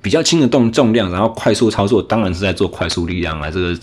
[0.00, 3.50] 比较轻的动重量，然后快速操作，当然是在做快速力量啊。
[3.50, 3.78] 这个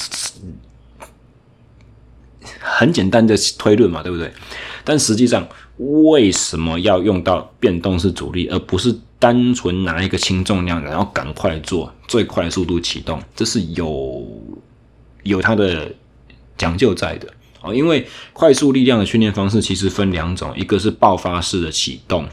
[2.60, 4.32] 很简单的推论嘛，对不对？
[4.84, 5.48] 但实际上，
[5.78, 13.22] 为什么要用到变动式阻力，而不是单纯拿一个轻重量，然后赶快做最快速度启动？
[13.36, 14.26] 这是有
[15.24, 15.92] 有它的
[16.58, 17.28] 讲究在的
[17.62, 17.74] 哦。
[17.74, 22.28] 因为快速力量的训练方式其实分两种，一个是爆发式的启动。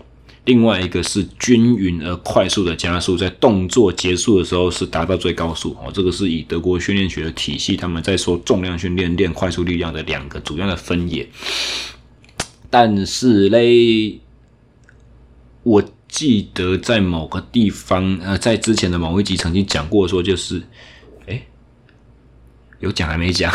[0.44, 5.90] 另外一个是均匀而快速的加速，在动作结束的时候是达到最高速哦。
[5.94, 11.28] 这个是以德国训练学的体系，他们在说重量训练练快速力量的两个主要的分野。
[12.69, 14.19] 但是嘞，
[15.62, 20.60] 我记得在某个地方，呃，在之前的某一集曾经讲过，说就是，
[21.27, 21.47] 诶，
[22.81, 23.55] 有讲还没讲？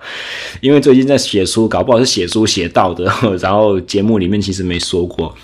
[0.62, 3.04] 因为最近在写书，搞不好是写书写到的，
[3.38, 5.36] 然后节目里面其实没说过。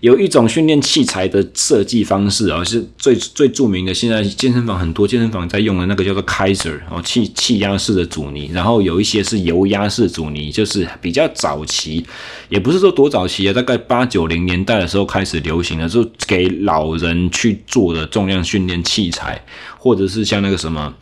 [0.00, 3.92] 有一种训练器材的设计方式啊，是最最著名的。
[3.92, 12.04] 现在健身房很多健身房在用的那个叫做 Kaiser 哦，气气压式的阻尼，然后有一些是油压式阻尼，就是比较早期，
[12.48, 19.44] 也不是说多早期啊，大概八九零年代的时候开始流行的，就给老人去做的重量训练器材，
[19.78, 20.94] 或者是像那个什么，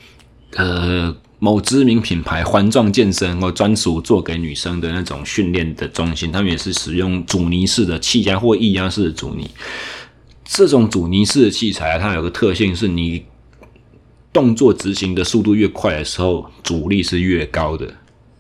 [0.57, 1.17] 呃。
[1.41, 9.49] 某知名品牌环状健身或专属做给女生的那种训练的中心，他们也是使用阻尼式的气压或液压式的阻尼。
[10.45, 13.25] 这种阻尼式的器材啊，它有个特性是，你
[14.33, 17.87] 动作执行的速度越快的时候，阻力是越高的。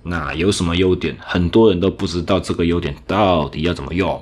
[0.02, 1.16] 那有什么优点？
[1.20, 4.20] 很多人都不知道这个优点到底要怎么用。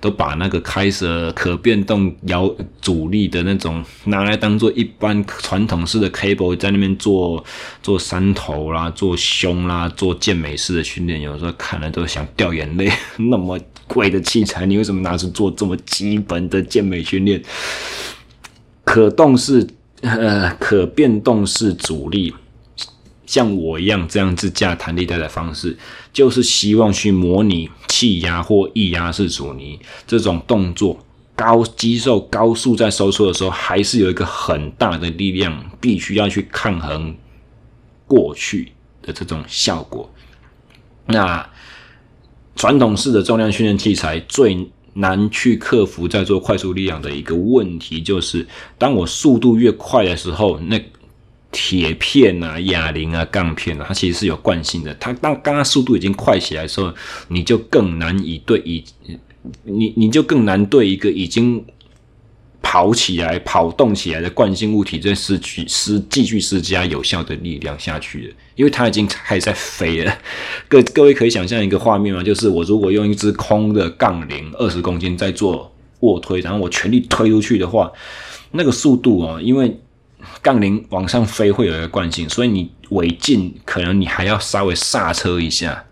[0.00, 2.48] 都把那个开设可变动摇
[2.80, 7.44] 阻力的那种拿来当做一般传统式的 cable 在那边做
[7.82, 12.90] 做三头啦、做胸啦、做健美式的训练，有时候看了都想掉眼泪。
[13.30, 17.42] 那么贵的器材，你为什么拿出做这么基本的健美训练？
[18.84, 19.66] 可动式
[20.02, 22.32] 呃可变动式阻力。
[23.26, 25.76] 像我一样这样子架弹力带的方式，
[26.14, 30.98] 就是希望去模拟气压或液压式阻尼这种动作，
[31.34, 37.16] 高肌肉高速在收缩的时候，还是有一个很大的力量，必须要去抗衡
[38.06, 40.08] 过去的这种效果。
[41.06, 41.48] 那
[42.54, 48.46] 传统式的重量训练器材最难去克服在做快速力量的一个问题，就是
[48.76, 50.78] 当我速度越快的时候，那
[51.50, 54.94] 铁片啊、哑铃啊、杠片啊，它其实是有惯性的。
[54.96, 56.92] 它当刚刚速度已经快起来的时候，
[57.28, 58.84] 你就更难以对以
[59.64, 61.64] 你你就更难对一个已经
[62.60, 70.18] 跑起来、跑动起来的惯性物体，再失去施继续施加有效的力量下去了，因为它已经开始在飞了。
[70.68, 72.22] 各各位可以想象一个画面吗？
[72.22, 77.90] 就是我如果用一支空的杠铃，二十公斤在做卧推，然后我全力推出去的话，
[78.50, 79.74] 那个速度啊，因为
[80.42, 85.84] 杠铃往上飞会有一个惯性，所以你尾劲可能你还要稍微刹车一下。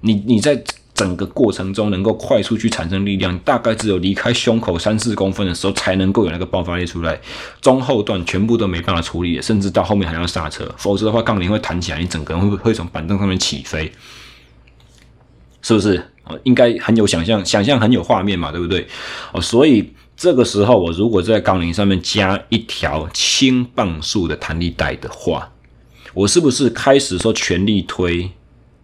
[0.00, 0.62] 你你在
[0.92, 7.18] 整个过程中能够快速去产生力量，大概只有离开胸口三四公分的时候才能够有那个爆发力出来。
[7.60, 13.90] 中后段全部都没办法处理，甚至到后面还要刹车，否则的话杠铃会弹起来，你整个人会会从板凳上面起飞，
[15.62, 15.96] 是不是？
[16.24, 18.86] 哦，应该很有想象，想象很有画面嘛，对不对？
[19.32, 19.92] 哦，所以。
[20.24, 25.52] 这个时候，我如果在杠铃上面加一条轻磅数的弹力带的话，
[26.14, 28.30] 我是不是开始说全力推，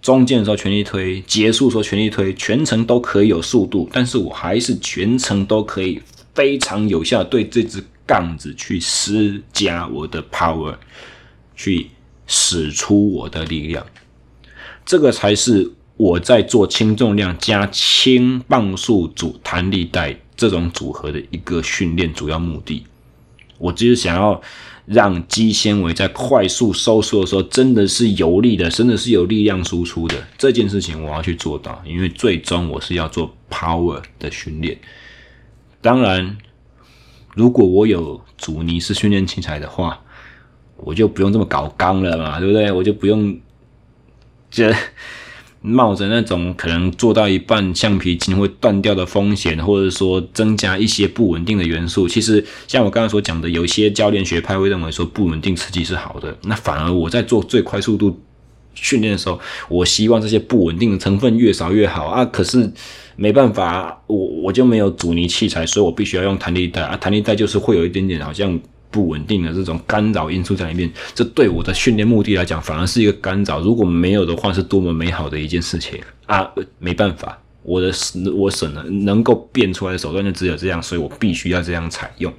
[0.03, 6.03] 中间的时候全力推，结束说全力推，全程都可以有速度，但是我还是全程都可以
[6.35, 10.75] 非常有效对这支杠子去施加我的 power，
[11.57, 11.89] 去
[12.27, 13.87] 使出我的力量，
[14.85, 20.21] 这个才是我在做轻重量加轻磅数组弹力带。
[20.41, 22.83] 这种组合的一个训练主要目的，
[23.59, 24.41] 我就是想要
[24.87, 30.17] 让肌纤维在快速收缩的时候，真的是有力的，真的是有力量输出的。
[30.39, 34.79] 这件事情我要去做到，因为最终我是要做 power 的训练。
[35.83, 36.39] 当然，
[37.35, 40.01] 如果我有阻尼式训练器材的话，
[40.79, 42.73] 我就不用这么搞刚了嘛，对不对？
[42.73, 43.39] 我就不用
[44.51, 44.75] 这。
[45.63, 52.09] 冒着那种可能做到一半橡皮筋会断掉的风险，或者说增加一些不稳定的元素。
[52.09, 56.35] 其实像我刚刚所讲的，有些教练学派会认为说不稳定刺激是好的。
[56.45, 58.19] 那反而我在做最快速度
[58.75, 59.39] 训练的时候，
[59.69, 62.25] 我希望这些不稳定的成分越少越好啊。
[62.25, 62.73] 可是
[63.17, 66.97] 没办法，我我就没有阻尼器材，所以我必须要用弹力带啊。
[66.97, 68.59] 弹力带就是会有一点点好像。
[68.91, 73.61] 不稳定的这种干扰因素在里面，这对我的训练目的来讲，反而是一个干扰。
[73.61, 76.51] 如果没有的话，是多么美好的一件事情啊！
[76.81, 77.93] 没办法，我的
[78.35, 82.33] 我省了能够变出来的手段就只有这样，所以我必须要这样采用。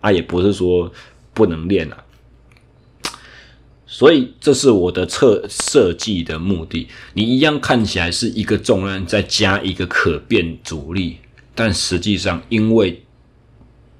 [0.00, 0.92] 啊，也不是说
[1.32, 1.96] 不能练了，
[3.86, 6.88] 所以这是我的测设计的目的。
[7.14, 11.18] 你一样看起来是一个重量再加一个可变阻力，
[11.54, 13.02] 但实际上因为。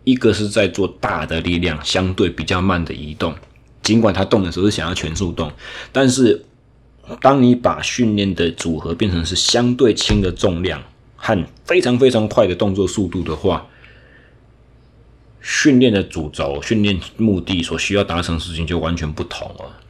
[0.07, 3.35] 一个是在做大的力量，相对比较慢的移动，
[3.83, 5.51] 尽管它动的时候是想要全速动，
[5.91, 6.45] 但是
[7.21, 10.81] 当你把训练的组合变成是相对轻的重量
[11.17, 13.67] 和非常非常快的动作速度的话，
[15.41, 19.81] 训练的主轴、训练目的所需要达成的事情就完全不同了。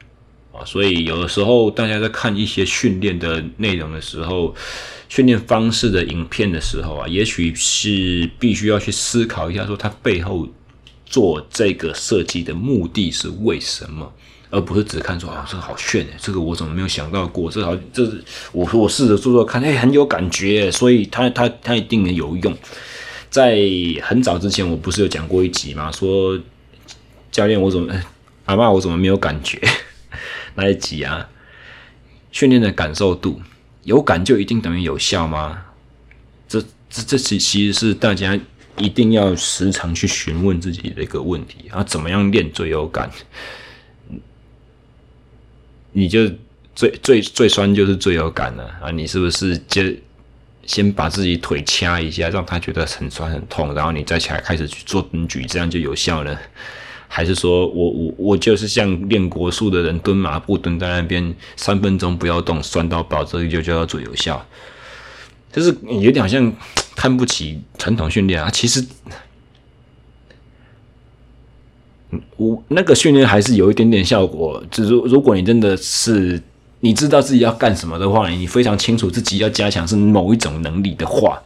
[0.65, 4.53] 所以有的时候大家在看一些训练的内容的时候，
[5.09, 10.47] 训练方式的影片的时候啊，也许是必须要去思考一下，说它背后
[11.05, 14.11] 做这个设计的目的是为什么？
[14.49, 17.51] 而不是只看说啊，这个好炫哎，这个我怎么没有想到过？
[17.51, 18.09] 这、好，这
[18.53, 22.57] 我说我试着做做看，哎，很有感觉，所以他他他一定有用。
[23.29, 23.59] 在
[24.01, 25.91] 很早之前，我不是有讲过一集吗？
[25.91, 26.39] 说
[27.29, 27.93] 教练，我怎么
[28.45, 29.61] 阿爸，我怎么没有感觉？
[30.57, 31.29] 那一集啊，
[32.31, 33.39] 训练的感受度
[33.83, 35.63] 有感就一定等于有效吗？
[36.49, 36.59] 这
[36.89, 38.37] 这这其其实是大家
[38.77, 43.07] 一定要时常去询问自己的一个问题啊，怎么样练最有感？
[45.91, 46.27] 你就
[46.75, 48.89] 最最最酸就是最有感了啊！
[48.89, 49.81] 你是不是就
[50.65, 56.39] 先把自己腿掐一下，让他觉得很酸很痛，然后你再起来开始去做蹲举，这样就有效了？
[57.07, 64.45] 还是说我我我就是像练国术的人，蹲马步蹲在那边三分钟不要动，酸到爆，这就叫做有效？
[65.51, 66.53] 就是有点好像
[66.95, 68.49] 看不起传统训练啊！
[68.49, 68.85] 其实。
[72.37, 76.41] 我那个训练还是有一点点效果，就是如果你真的是
[76.79, 81.41] 你知道自己要干什么的话，你非常清楚自己要加强是某一种能力的话，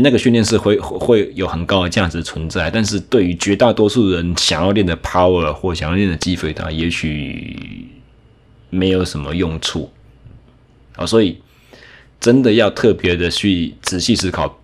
[0.00, 2.70] 那个训练是会会有很高的价值存在。
[2.70, 7.88] 但是对于绝大多数人想要练的 power 或想要练的肌肥大，也许
[8.70, 9.90] 没有什么用处。
[10.96, 11.40] 啊，所以
[12.20, 14.58] 真的要特别的去仔细思考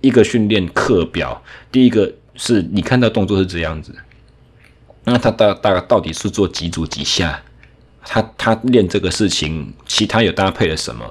[0.00, 1.42] 一个训练课表。
[1.72, 3.94] 第一个是你看到动作是这样子。
[5.04, 7.42] 那他大大概到底是做几组几下？
[8.06, 11.04] 他他练这个事情，其他有搭配了什么？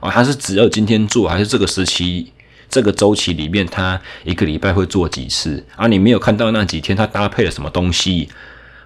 [0.00, 2.32] 哦，他是只有今天做，还是这个时期
[2.70, 5.62] 这个周期里面，他一个礼拜会做几次？
[5.76, 8.28] 啊，你没有看到那几天他搭配了什么东西？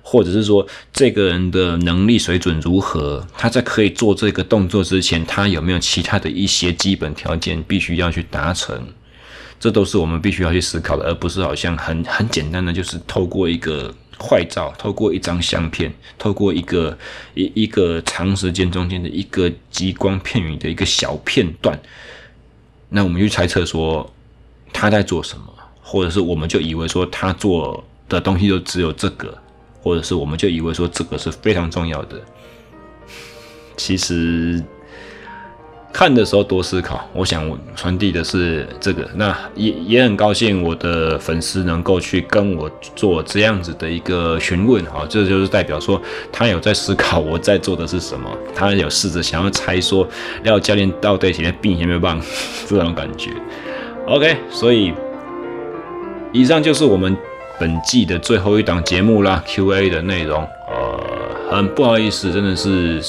[0.02, 3.27] 或者是说这个人的能力水准如何？
[3.39, 8.89] 他在可以做这个动作之前，他有没有其他的一些基本条件必须要去达成？
[9.61, 13.94] 这都是我们必须要去思考的，而不是好像很很简单的，就是透过一个。
[14.16, 16.97] 坏照，透过一张相片，透过一个
[17.35, 21.77] 一一个长时间中间的一个激光片羽的一个小片段，
[22.89, 24.09] 那我们去猜测说
[24.73, 25.44] 他在做什么，
[25.82, 29.36] 或者是我们就以为说他做的东西就只有这个，
[29.82, 32.20] 或者是我们就以为说这个是非常重要的，
[33.77, 34.62] 其实。
[35.95, 46.03] 看的时候多思考，我想我传递的是这个，那也也很高兴我的粉丝能够去跟我做这样子的一个询问，哈，这就是代表说
[46.33, 50.05] 他有在思考我在做的是什么，他有试着想要猜说
[50.43, 52.21] 廖教练到底现在病有没有棒
[52.66, 53.31] 这种感觉。
[54.09, 54.93] OK，所以
[56.33, 57.16] 以上就是我们
[57.61, 63.01] 本季的最后一档节目啦，QA 的内容，呃，很不好意思，真的是。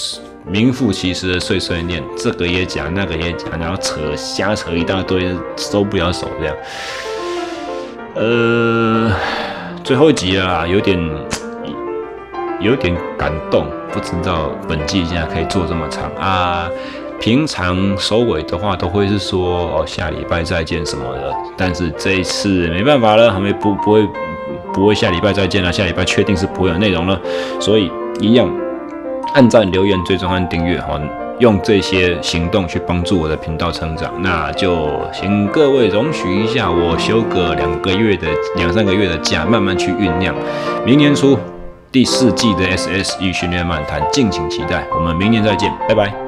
[0.47, 6.55] 名副其实的碎碎念，这个也讲，那个也讲，然后扯瞎扯一大堆，收不了手这样。
[8.13, 9.11] 呃，
[9.83, 10.97] 最后一集啊，有点
[12.59, 16.69] 有点感动，不知道本季竟然可以做这么长啊。
[17.19, 24.07] 平常收尾的话都会是说哦，下礼拜再见什么的，但是这一次没办法了，还没不不会
[24.71, 27.19] 不会下礼拜再见了，下礼拜确定是不会有内容了，
[27.59, 28.47] 所以一样。
[29.33, 30.99] 按赞、留言、追踪和订阅，哈，
[31.39, 34.13] 用这些行动去帮助我的频道成长。
[34.21, 40.33] 那就请各位容许一下，我休个两个月的、两三个月的假，慢慢去酝酿。
[40.85, 41.37] 明年初
[41.91, 44.85] 第四季的 SSE 训练漫谈，敬请期待。
[44.95, 46.24] 我们明年再见，拜拜。